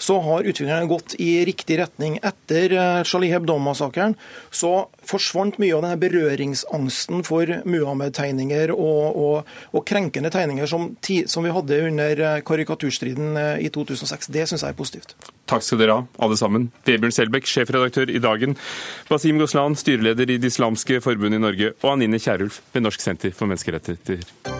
[0.00, 2.14] så har utviklingen gått i riktig retning.
[2.24, 4.14] Etter eh, Charlie Hebdo-massakren
[4.48, 11.44] så forsvant mye av denne berøringsangsten for Muhammed-tegninger og, og, og, krenkende tegninger som, som,
[11.44, 14.32] vi hadde under eh, karikaturstriden i 2006.
[14.32, 15.14] Det syns jeg er positivt.
[15.52, 16.70] Takk skal dere ha, alle sammen.
[16.88, 18.56] Vebjørn Selbekk, sjefredaktør i Dagen.
[19.12, 21.74] Basim Goslan, styreleder i Det islamske forbundet i Norge.
[21.82, 24.59] Og Anine Kierulf ved Norsk senter for menneskerettigheter.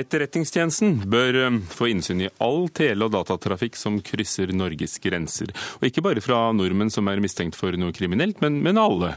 [0.00, 5.52] Etterretningstjenesten bør eh, få innsyn i all tele- og datatrafikk som krysser Norges grenser.
[5.80, 9.14] Og ikke bare fra nordmenn som er mistenkt for noe kriminelt, men, men alle.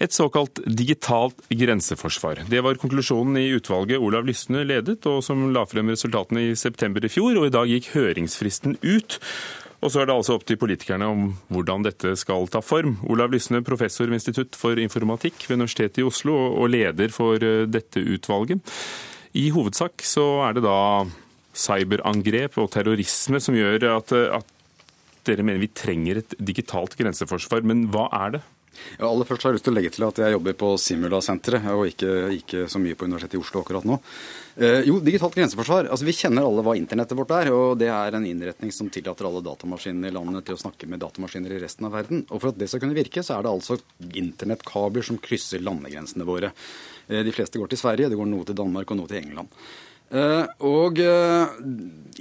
[0.00, 2.46] Et såkalt digitalt grenseforsvar.
[2.48, 7.04] Det var konklusjonen i utvalget Olav Lysne ledet, og som la frem resultatene i september
[7.04, 7.36] i fjor.
[7.36, 9.20] Og i dag gikk høringsfristen ut.
[9.84, 12.96] Og så er det altså opp til politikerne om hvordan dette skal ta form.
[13.12, 17.66] Olav Lysne, professor ved Institutt for informatikk ved Universitetet i Oslo og leder for eh,
[17.68, 18.64] dette utvalget.
[19.36, 21.04] I hovedsak så er det da
[21.56, 24.52] cyberangrep og terrorisme som gjør at, at
[25.28, 27.64] dere mener vi trenger et digitalt grenseforsvar.
[27.66, 28.44] Men hva er det?
[28.98, 31.64] Ja, aller først har jeg lyst til å legge til at jeg jobber på Simula-senteret,
[31.72, 33.96] og ikke, ikke, så mye på Universitetet i Oslo akkurat nå.
[34.56, 35.88] Eh, jo, digitalt grenseforsvar.
[35.92, 37.52] Altså, Vi kjenner alle hva internettet vårt er.
[37.52, 41.00] og Det er en innretning som tillater alle datamaskinene i landet til å snakke med
[41.04, 42.26] datamaskiner i resten av verden.
[42.30, 43.80] Og For at det skal kunne virke, så er det altså
[44.12, 46.52] internettkabler som krysser landegrensene våre.
[47.08, 49.52] Eh, de fleste går til Sverige, det går noe til Danmark og noe til England.
[50.06, 51.54] Eh, og eh,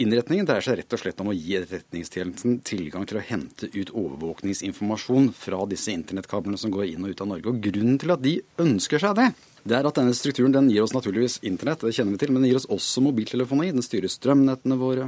[0.01, 3.91] Innretningen dreier seg rett og slett om å gi Etterretningstjenesten tilgang til å hente ut
[3.93, 7.51] overvåkningsinformasjon fra disse internettkablene som går inn og ut av Norge.
[7.51, 9.29] Og Grunnen til at de ønsker seg det,
[9.65, 12.43] det er at denne strukturen den gir oss naturligvis internett, det kjenner vi til, men
[12.43, 13.71] den gir oss også mobiltelefoni.
[13.73, 15.07] Den styrer strømnettene våre,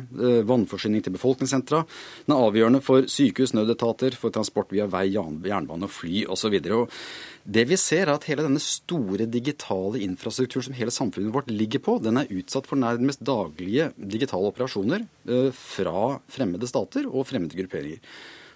[0.49, 1.83] vannforsyning til befolkningssentra.
[2.25, 6.57] Den er avgjørende for sykehus, nødetater, for transport via vei, jernbane og fly osv.
[7.47, 11.79] Det vi ser er at hele denne store digitale infrastrukturen som hele samfunnet vårt ligger
[11.85, 17.55] på, den er utsatt for nærmest daglige digitale operasjoner eh, fra fremmede stater og fremmede
[17.55, 18.01] grupperinger.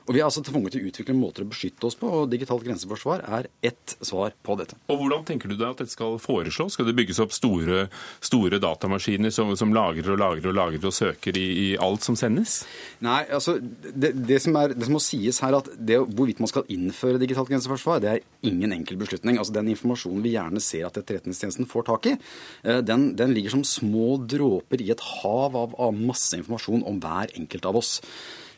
[0.07, 2.63] Og Vi er altså tvunget til å utvikle måter å beskytte oss på, og digitalt
[2.65, 4.77] grenseforsvar er ett svar på dette.
[4.89, 6.75] Og Hvordan tenker du deg at dette skal foreslås?
[6.75, 7.85] Skal det bygges opp store,
[8.23, 12.17] store datamaskiner som, som, lagrer og lagrer og lagrer og søker i, i alt som
[12.19, 12.61] sendes?
[13.05, 16.51] Nei, altså det, det, som er, det, som må sies her, at det, hvorvidt man
[16.51, 19.39] skal innføre digitalt grenseforsvar, det er ingen enkel beslutning.
[19.39, 22.17] Altså Den informasjonen vi gjerne ser at Etterretningstjenesten får tak i,
[22.65, 27.01] eh, den, den ligger som små dråper i et hav av, av masse informasjon om
[27.01, 27.99] hver enkelt av oss.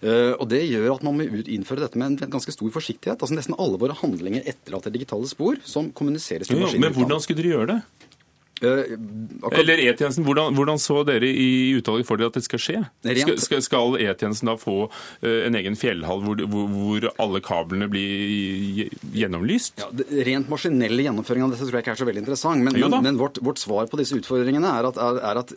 [0.04, 3.20] Eh, og Det gjør at man må innføre dette med en ganske stor forsiktighet.
[3.20, 6.90] Altså Nesten alle våre handlinger etterlater digitale spor som kommuniseres til maskiner.
[6.90, 7.82] Men hvordan skulle dere gjøre det?
[8.64, 12.82] Uh, Eller E-tjenesten, hvordan, hvordan, så dere i utvalget for dere at det skal skje?
[13.04, 18.94] Rent, skal, skal E-tjenesten da få uh, en egen fjellhall hvor, hvor, alle kablene blir
[19.18, 19.84] gjennomlyst?
[19.84, 22.64] Ja, det, rent maskinelle gjennomføring av dette tror jeg ikke er så veldig interessant.
[22.64, 25.56] Men, men, men vårt, vårt, svar på disse utfordringene er at, er, er at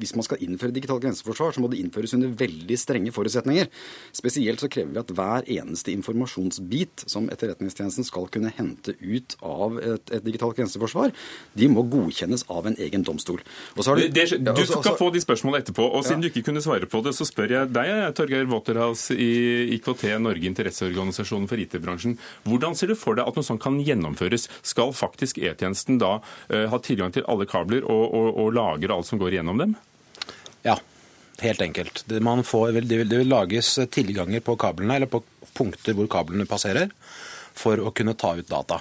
[0.00, 3.70] hvis man skal innføre digitalt grenseforsvar, så må det innføres under veldig strenge forutsetninger.
[4.16, 9.78] Spesielt så krever vi at hver eneste informasjonsbit som Etterretningstjenesten skal kunne hente ut av
[9.82, 11.14] et, et digitalt grenseforsvar,
[11.54, 13.42] de må godkjennes av en egen domstol.
[13.76, 15.84] Du, det, du altså, skal altså, få de spørsmålene etterpå.
[15.84, 16.28] og Siden ja.
[16.28, 19.30] du ikke kunne svare på det, så spør jeg deg, Torgeir Waterhouse i
[19.76, 22.16] IKT Norge, interesseorganisasjonen for IT-bransjen.
[22.48, 24.48] Hvordan ser du for deg at noe sånt kan gjennomføres?
[24.66, 29.08] Skal faktisk E-tjenesten da uh, ha tilgang til alle kabler og, og, og lagre alt
[29.08, 29.78] som går gjennom dem?
[30.62, 30.76] Ja,
[31.40, 32.04] helt enkelt.
[32.06, 35.22] Det, får, det, vil, det, vil, lages tilganger på kablene, eller på
[35.56, 36.92] punkter hvor kablene passerer,
[37.56, 38.80] for å kunne ta ut data.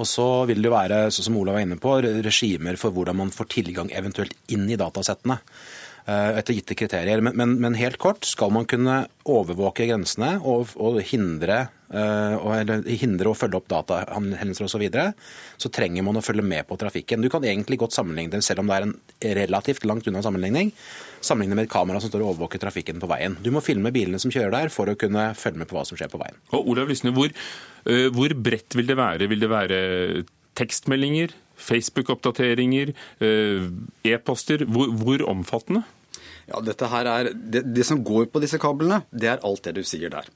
[0.00, 3.50] Og så vil det være, som Olav var inne på, regimer for hvordan man får
[3.58, 5.36] tilgang eventuelt inn i datasettene.
[6.02, 7.20] Eh, etter gitte kriterier.
[7.22, 12.86] Men, men, men, helt kort, skal man kunne overvåke grensene og, og hindre, og, eller
[12.96, 15.04] hindre å følge opp datahendelser osv., så,
[15.60, 17.22] så trenger man å følge med på trafikken.
[17.22, 18.96] Du kan egentlig godt sammenligne det, selv om det er en
[19.42, 20.72] relativt langt unna sammenligning,
[21.20, 23.36] sammenligne med et kamera som står og overvåker trafikken på veien.
[23.44, 26.00] Du må filme bilene som kjører der, for å kunne følge med på hva som
[26.00, 26.40] skjer på veien.
[26.56, 27.30] Og Olav Lysne, hvor,
[27.86, 29.28] uh, hvor bredt vil det være?
[29.30, 29.80] Vil det være
[30.58, 31.36] tekstmeldinger?
[31.62, 32.92] Facebook-oppdateringer,
[34.04, 34.64] e-poster.
[34.64, 35.84] Hvor, hvor omfattende?
[36.52, 39.72] Ja, dette her er, det, det, som går på disse kablene, det er alt det
[39.78, 40.26] du sier der.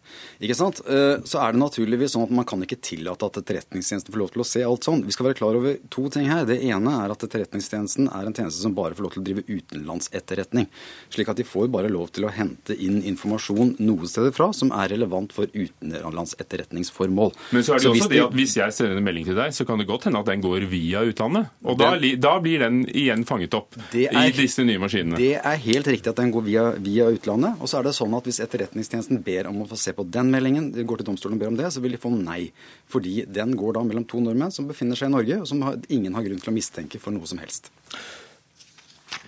[0.40, 0.80] Ikke sant?
[0.88, 4.32] Eh, så er det naturligvis sånn at man kan ikke tillate at Etterretningstjenesten får lov
[4.32, 5.04] til å se alt sånn.
[5.04, 6.46] Vi skal være klar over to ting her.
[6.48, 9.44] Det ene er at Etterretningstjenesten er en tjeneste som bare får lov til å drive
[9.50, 10.70] utenlandsetterretning.
[11.12, 14.72] Slik at de får bare lov til å hente inn informasjon noe steder fra som
[14.72, 17.34] er relevant for utenlandsetterretningsformål.
[17.52, 19.52] Men så er det så også det at hvis jeg sender en melding til deg,
[19.52, 21.52] så kan det godt hende at den går via utlandet.
[21.66, 21.92] Og da,
[22.24, 25.20] da blir den igjen fanget opp er, i disse nye maskinene.
[25.20, 27.58] Det er helt riktig riktig at den går via, via, utlandet.
[27.60, 30.30] Og så er det sånn at hvis Etterretningstjenesten ber om å få se på den
[30.30, 32.52] meldingen, de går til domstolen og ber om det, så vil de få nei.
[32.88, 35.78] Fordi den går da mellom to nordmenn som befinner seg i Norge, og som har,
[35.88, 37.72] ingen har grunn til å mistenke for noe som helst.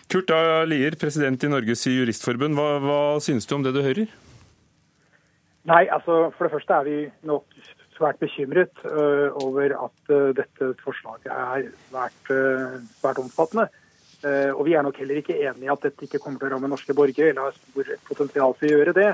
[0.08, 0.64] Kurt A.
[0.64, 2.56] Lier, president i Norges juristforbund.
[2.56, 4.08] Hva, hva synes du om det du hører?
[5.68, 7.58] Nei, altså For det første er vi nok
[7.98, 13.66] svært bekymret uh, over at uh, dette forslaget er svært, uh, svært omfattende.
[14.24, 16.56] Eh, og Vi er nok heller ikke enig i at dette ikke kommer til å
[16.56, 19.12] ramme norske borgere, eller har stor potensial for å gjøre det.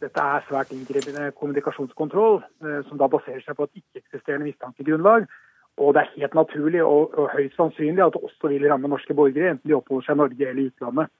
[0.00, 5.28] Dette er svært inngripende kommunikasjonskontroll, eh, som da baserer seg på et ikke-eksisterende mistankegrunnlag.
[5.78, 9.14] Og det er helt naturlig og, og høyst sannsynlig at det også vil ramme norske
[9.14, 11.12] borgere, enten de oppholder seg i Norge eller i utlandet.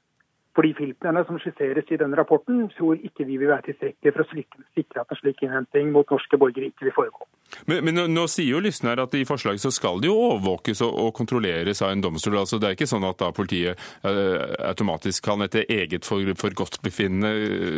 [0.50, 4.24] For de filtrene som skisseres i denne rapporten, tror ikke vi vil være tilstrekkelige for
[4.24, 7.28] å sikre at en slik innhenting mot norske borgere ikke vil foregå.
[7.70, 10.82] Men, men nå, nå, sier jo Lysne at i forslaget så skal det jo overvåkes
[10.86, 12.40] og, og, kontrolleres av en domstol.
[12.42, 14.36] altså Det er ikke sånn at da politiet eh,
[14.72, 17.30] automatisk kan etter eget for, for godtbefinnende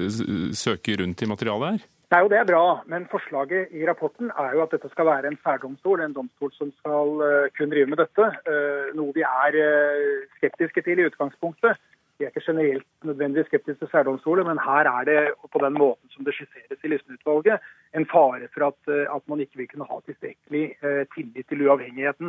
[0.08, 1.88] uh, søke rundt i materialet her?
[2.12, 5.28] Nei, og Det er bra, men forslaget i rapporten er jo at dette skal være
[5.28, 6.00] en særdomstol.
[6.00, 8.32] En domstol som skal uh, kun drive med dette.
[8.96, 9.64] noe vi er
[10.38, 11.76] skeptiske til i utgangspunktet.
[12.22, 15.20] Vi er ikke generelt nødvendigvis skeptisk til særdomstoler, men her er det
[15.52, 17.58] på den måten som det skisseres i Lysne-utvalget,
[17.98, 21.64] en fare for at, eh, at, man ikke vil kunne ha tilstrekkelig eh, tillit til
[21.66, 22.28] uavhengigheten.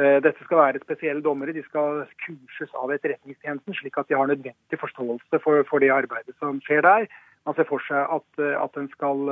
[0.00, 1.52] Eh, dette skal være spesielle dommere.
[1.52, 6.32] De skal kurses av Etterretningstjenesten, slik at de har nødvendig forståelse for, for det arbeidet
[6.38, 7.04] som skjer der.
[7.44, 9.28] Man ser for seg at, at den skal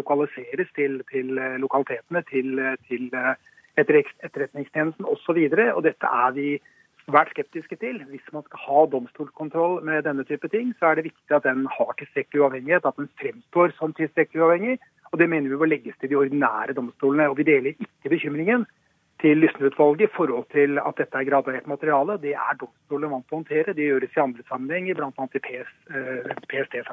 [0.00, 3.12] lokaliseres til, til lokalitetene, til, til
[3.76, 5.44] Etterretningstjenesten osv.
[5.84, 6.48] Dette er vi
[7.08, 8.00] svært skeptiske til.
[8.10, 11.66] Hvis man skal ha domstolskontroll med denne type ting, så er det viktig at den
[11.76, 14.78] har tilstrekkelig uavhengighet, at den fremstår som tilstrekkelig uavhengig.
[15.12, 17.28] Og det mener vi bør legges til de ordinære domstolene.
[17.30, 18.66] Og vi deler ikke bekymringen
[19.24, 22.18] til Lysne-utvalget i forhold til at dette er gradert materiale.
[22.20, 23.74] Det er domstolene vant til å håndtere.
[23.76, 25.24] Det gjøres i andre sammenhenger, bl.a.
[25.24, 26.92] i PS, eh.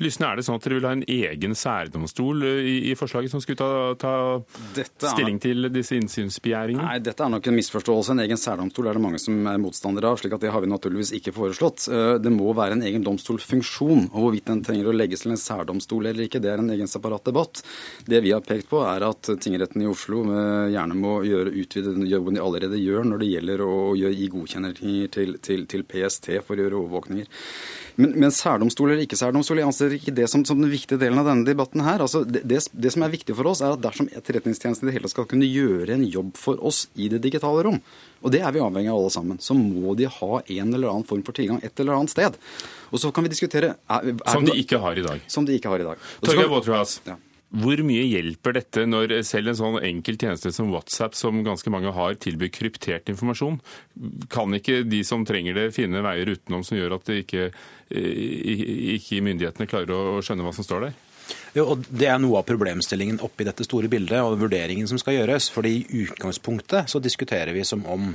[0.00, 3.32] Lysne, er det sånn at dere vil ha en egen særdomstol eh, i, i forslaget
[3.32, 4.14] som skulle ta, ta
[4.80, 4.88] er...
[5.04, 6.86] stilling til disse innsynsbegjæringene?
[6.86, 8.16] Nei, dette er nok en misforståelse.
[8.16, 10.72] En egen særdomstol er det mange som er motstandere av, slik at det har vi
[10.72, 11.88] naturligvis ikke foreslått.
[11.92, 15.42] Eh, det må være en egen domstolfunksjon, og hvorvidt den trenger å legges til en
[15.44, 17.60] særdomstol eller ikke, det er en egen separat debatt.
[18.08, 20.24] Det vi har pekt på, er at tingretten i Oslo
[20.72, 25.10] gjerne må gjøre utvide den jobben de allerede gjør når det gjelder å gi godkjenninger
[25.12, 27.28] til, til, til, PST for å gjøre overvåkninger.
[27.96, 31.20] Men, men særdomstol eller ikke særdomstol, jeg anser ikke det som, som, den viktige delen
[31.20, 32.04] av denne debatten her.
[32.04, 34.96] Altså, det, det, det, som er viktig for oss, er at dersom etterretningstjenesten i det
[34.98, 37.80] hele tatt skal kunne gjøre en jobb for oss i det digitale rom,
[38.24, 41.06] og det er vi avhengig av alle sammen, så må de ha en eller annen
[41.08, 42.36] form for tilgang et eller annet sted.
[42.90, 45.22] Og så kan vi diskutere er, er Som de ikke har i dag.
[45.30, 46.04] Som de ikke har i dag.
[46.24, 47.00] Torgeir Waterhouse.
[47.06, 47.18] Ja.
[47.54, 51.92] Hvor mye hjelper dette når selv en sånn enkel tjeneste som WhatsApp, som ganske mange
[51.94, 53.60] har, tilbyr kryptert informasjon?
[54.32, 57.50] Kan ikke de som trenger det, finne veier utenom som gjør at ikke,
[57.94, 60.98] ikke myndighetene klarer å skjønne hva som står der?
[61.56, 65.20] Jo, og Det er noe av problemstillingen oppi dette store bildet og vurderingen som skal
[65.20, 65.48] gjøres.
[65.50, 68.14] fordi I utgangspunktet så diskuterer vi som om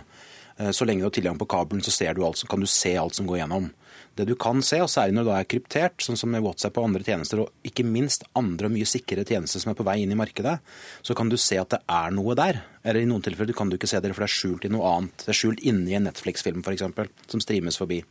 [0.58, 3.16] eh, så lenge du har tilgang på kabelen, så du alt, kan du se alt
[3.16, 3.72] som går gjennom.
[4.16, 7.04] Det du kan se, og særlig når det er kryptert, sånn som WhatsApp og andre
[7.08, 10.20] tjenester, og ikke minst andre og mye sikrere tjenester som er på vei inn i
[10.20, 10.58] markedet,
[11.02, 12.60] så kan du se at det er noe der.
[12.84, 14.96] Eller i noen tilfeller kan du ikke se det, for det er skjult i noe
[14.98, 15.24] annet.
[15.24, 16.86] Det er skjult inni en Netflix-film f.eks.,
[17.32, 18.02] som streames forbi.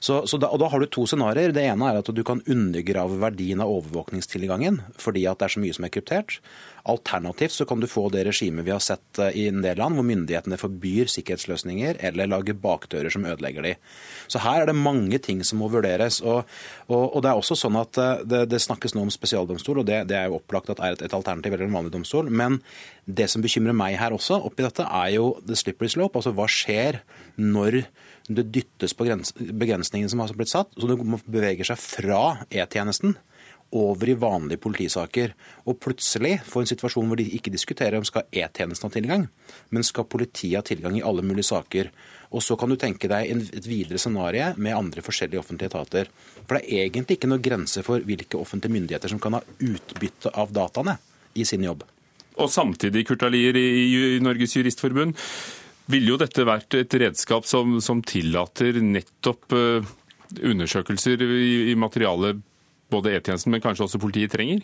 [0.00, 1.52] Så, så da, og da har du to scenarioer.
[1.52, 5.60] Det ene er at du kan undergrave verdien av overvåkningstilgangen fordi at det er så
[5.60, 6.38] mye som er kryptert.
[6.88, 9.98] Alternativt så kan du få det regimet vi har sett eh, i en del land,
[9.98, 13.74] hvor myndighetene forbyr sikkerhetsløsninger eller lager bakdører som ødelegger de.
[14.32, 16.22] Så her er det mange ting som må vurderes.
[16.24, 16.48] Og,
[16.88, 19.90] og, og det er også sånn at eh, det, det snakkes nå om spesialdomstol, og
[19.90, 22.32] det, det, er jo opplagt at er et, et alternativ eller en vanlig domstol.
[22.32, 22.62] Men
[23.04, 26.16] det som bekymrer meg her også, oppi dette, er jo the slippery slope.
[26.16, 27.02] Altså hva skjer
[27.36, 27.82] når
[28.30, 33.16] det dyttes på begrensningene som har blitt satt, så det beveger seg fra E-tjenesten
[33.76, 35.34] over i vanlige politisaker.
[35.70, 39.28] Og plutselig få en situasjon hvor de ikke diskuterer om skal E-tjenesten ha tilgang,
[39.70, 41.90] men skal politiet ha tilgang i alle mulige saker.
[42.30, 46.10] Og så kan du tenke deg et videre scenario med andre forskjellige offentlige etater.
[46.46, 50.34] For det er egentlig ikke noe grense for hvilke offentlige myndigheter som kan ha utbytte
[50.38, 50.98] av dataene
[51.34, 51.86] i sin jobb.
[52.40, 55.16] Og samtidig, Kurt Alier i Norges Juristforbund,
[55.90, 59.86] ville jo dette vært et redskap som, som tillater nettopp uh,
[60.38, 62.40] undersøkelser i, i materialet
[62.90, 64.62] både E-tjenesten, men kanskje også politiet trenger?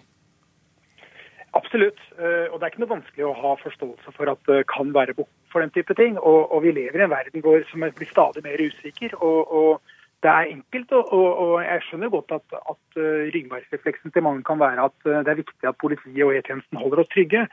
[1.57, 2.01] Absolutt.
[2.18, 5.16] Uh, og det er ikke noe vanskelig å ha forståelse for at det kan være
[5.16, 6.18] behov for den type ting.
[6.20, 9.16] Og, og vi lever i en verden går, som blir stadig mer usikker.
[9.20, 14.24] og, og det er enkelt, og, og, jeg skjønner godt at, at uh, ryggmargsrefleksen til
[14.24, 17.45] mange kan være at det er viktig at politiet og E-tjenesten holder oss trygge.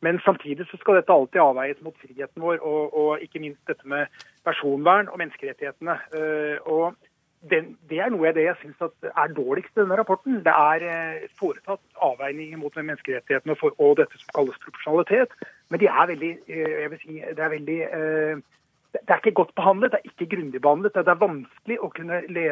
[0.00, 3.88] Men samtidig så skal dette alltid avveies mot friheten vår, og, og ikke minst dette
[3.88, 4.06] med
[4.46, 5.96] personvern og menneskerettighetene.
[6.14, 6.94] Uh, og
[7.50, 10.40] den, Det er noe av det jeg syns er dårligst i denne rapporten.
[10.46, 15.34] Det er uh, foretatt avveininger mot menneskerettighetene og, for, og, dette som kalles proporsjonalitet.
[15.70, 16.32] Men de er veldig,
[16.94, 17.80] vil si, det er veldig
[18.92, 20.94] det er ikke godt behandlet, det er ikke grundig behandlet.
[20.94, 22.44] Det er vanskelig å kunne le,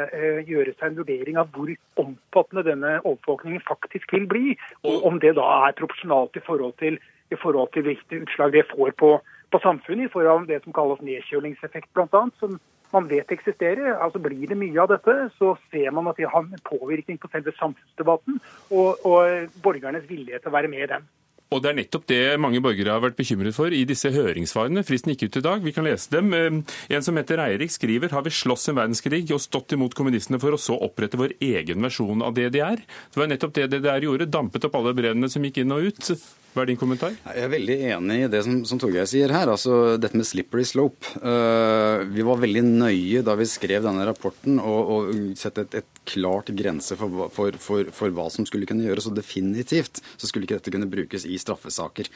[0.49, 1.72] gjøre seg en vurdering av hvor
[2.03, 4.57] omfattende denne overvåkningen faktisk vil bli.
[4.84, 7.01] Og om det da er proporsjonalt i forhold til
[7.34, 9.16] i forhold til hvilke utslag det får på,
[9.51, 12.61] på samfunnet, i forhold til det som kalles nedkjølingseffekt bl.a., som
[12.93, 13.97] man vet eksisterer.
[13.97, 17.30] Altså Blir det mye av dette, så ser man at det har en påvirkning på
[17.32, 18.39] selve samfunnsdebatten
[18.70, 21.09] og, og borgernes vilje til å være med i den.
[21.55, 24.83] Og Det er nettopp det mange borgere har vært bekymret for i disse høringssvarene.
[24.87, 26.33] Fristen gikk ut i dag, vi kan lese dem.
[26.35, 26.57] Eh,
[26.97, 30.57] en som heter Eirik skriver har vi slåss en verdenskrig og stått imot kommunistene for
[30.57, 32.83] å så opprette vår egen versjon av DDR.
[32.83, 36.11] Det var nettopp det DDR gjorde, dampet opp alle brennene som gikk inn og ut.
[36.57, 37.13] Hva er din kommentar?
[37.21, 39.51] Jeg er veldig enig i det som, som Torgeir sier her.
[39.53, 41.11] altså Dette med slippery slope.
[41.21, 45.93] Uh, vi var veldig nøye da vi skrev denne rapporten og, og sette et, et,
[46.07, 49.09] klart grense for, for, for, for, hva som skulle kunne gjøres.
[49.11, 52.09] Og definitivt så skulle ikke dette kunne brukes i straffesaker.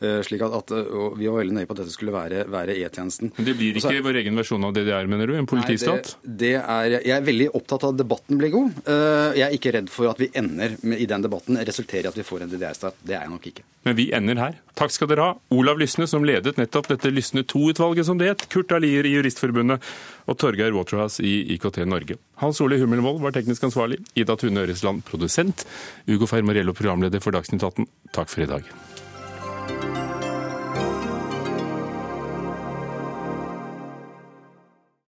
[0.00, 3.34] Uh, slik at, at uh, Vi var veldig nøye på at dette skulle være E-tjenesten.
[3.36, 5.36] Men Det blir ikke Også, vår egen versjon av DDR, mener du?
[5.36, 6.14] En politistat?
[6.22, 8.80] Nei, det, det er, jeg er veldig opptatt av at debatten blir god.
[9.36, 12.16] jeg er ikke redd for at vi ender med, i den debatten resulterer i at
[12.22, 13.04] vi får en DDR-stat.
[13.04, 13.68] Det er jeg nok ikke.
[13.82, 14.58] Men vi ender her.
[14.78, 15.32] Takk skal dere ha.
[15.54, 18.46] Olav Lysne, som ledet nettopp dette Lysne 2-utvalget, som det het.
[18.52, 19.82] Kurt Alier i Juristforbundet.
[20.30, 22.18] Og Torgeir Waterhouse i IKT Norge.
[22.42, 23.98] Hans Ole Hummelvold var teknisk ansvarlig.
[24.14, 25.66] Ida Tune Øresland, produsent.
[26.06, 27.90] Ugo Fermariello, programleder for Dagsnytt 18.
[28.14, 28.72] Takk for i dag.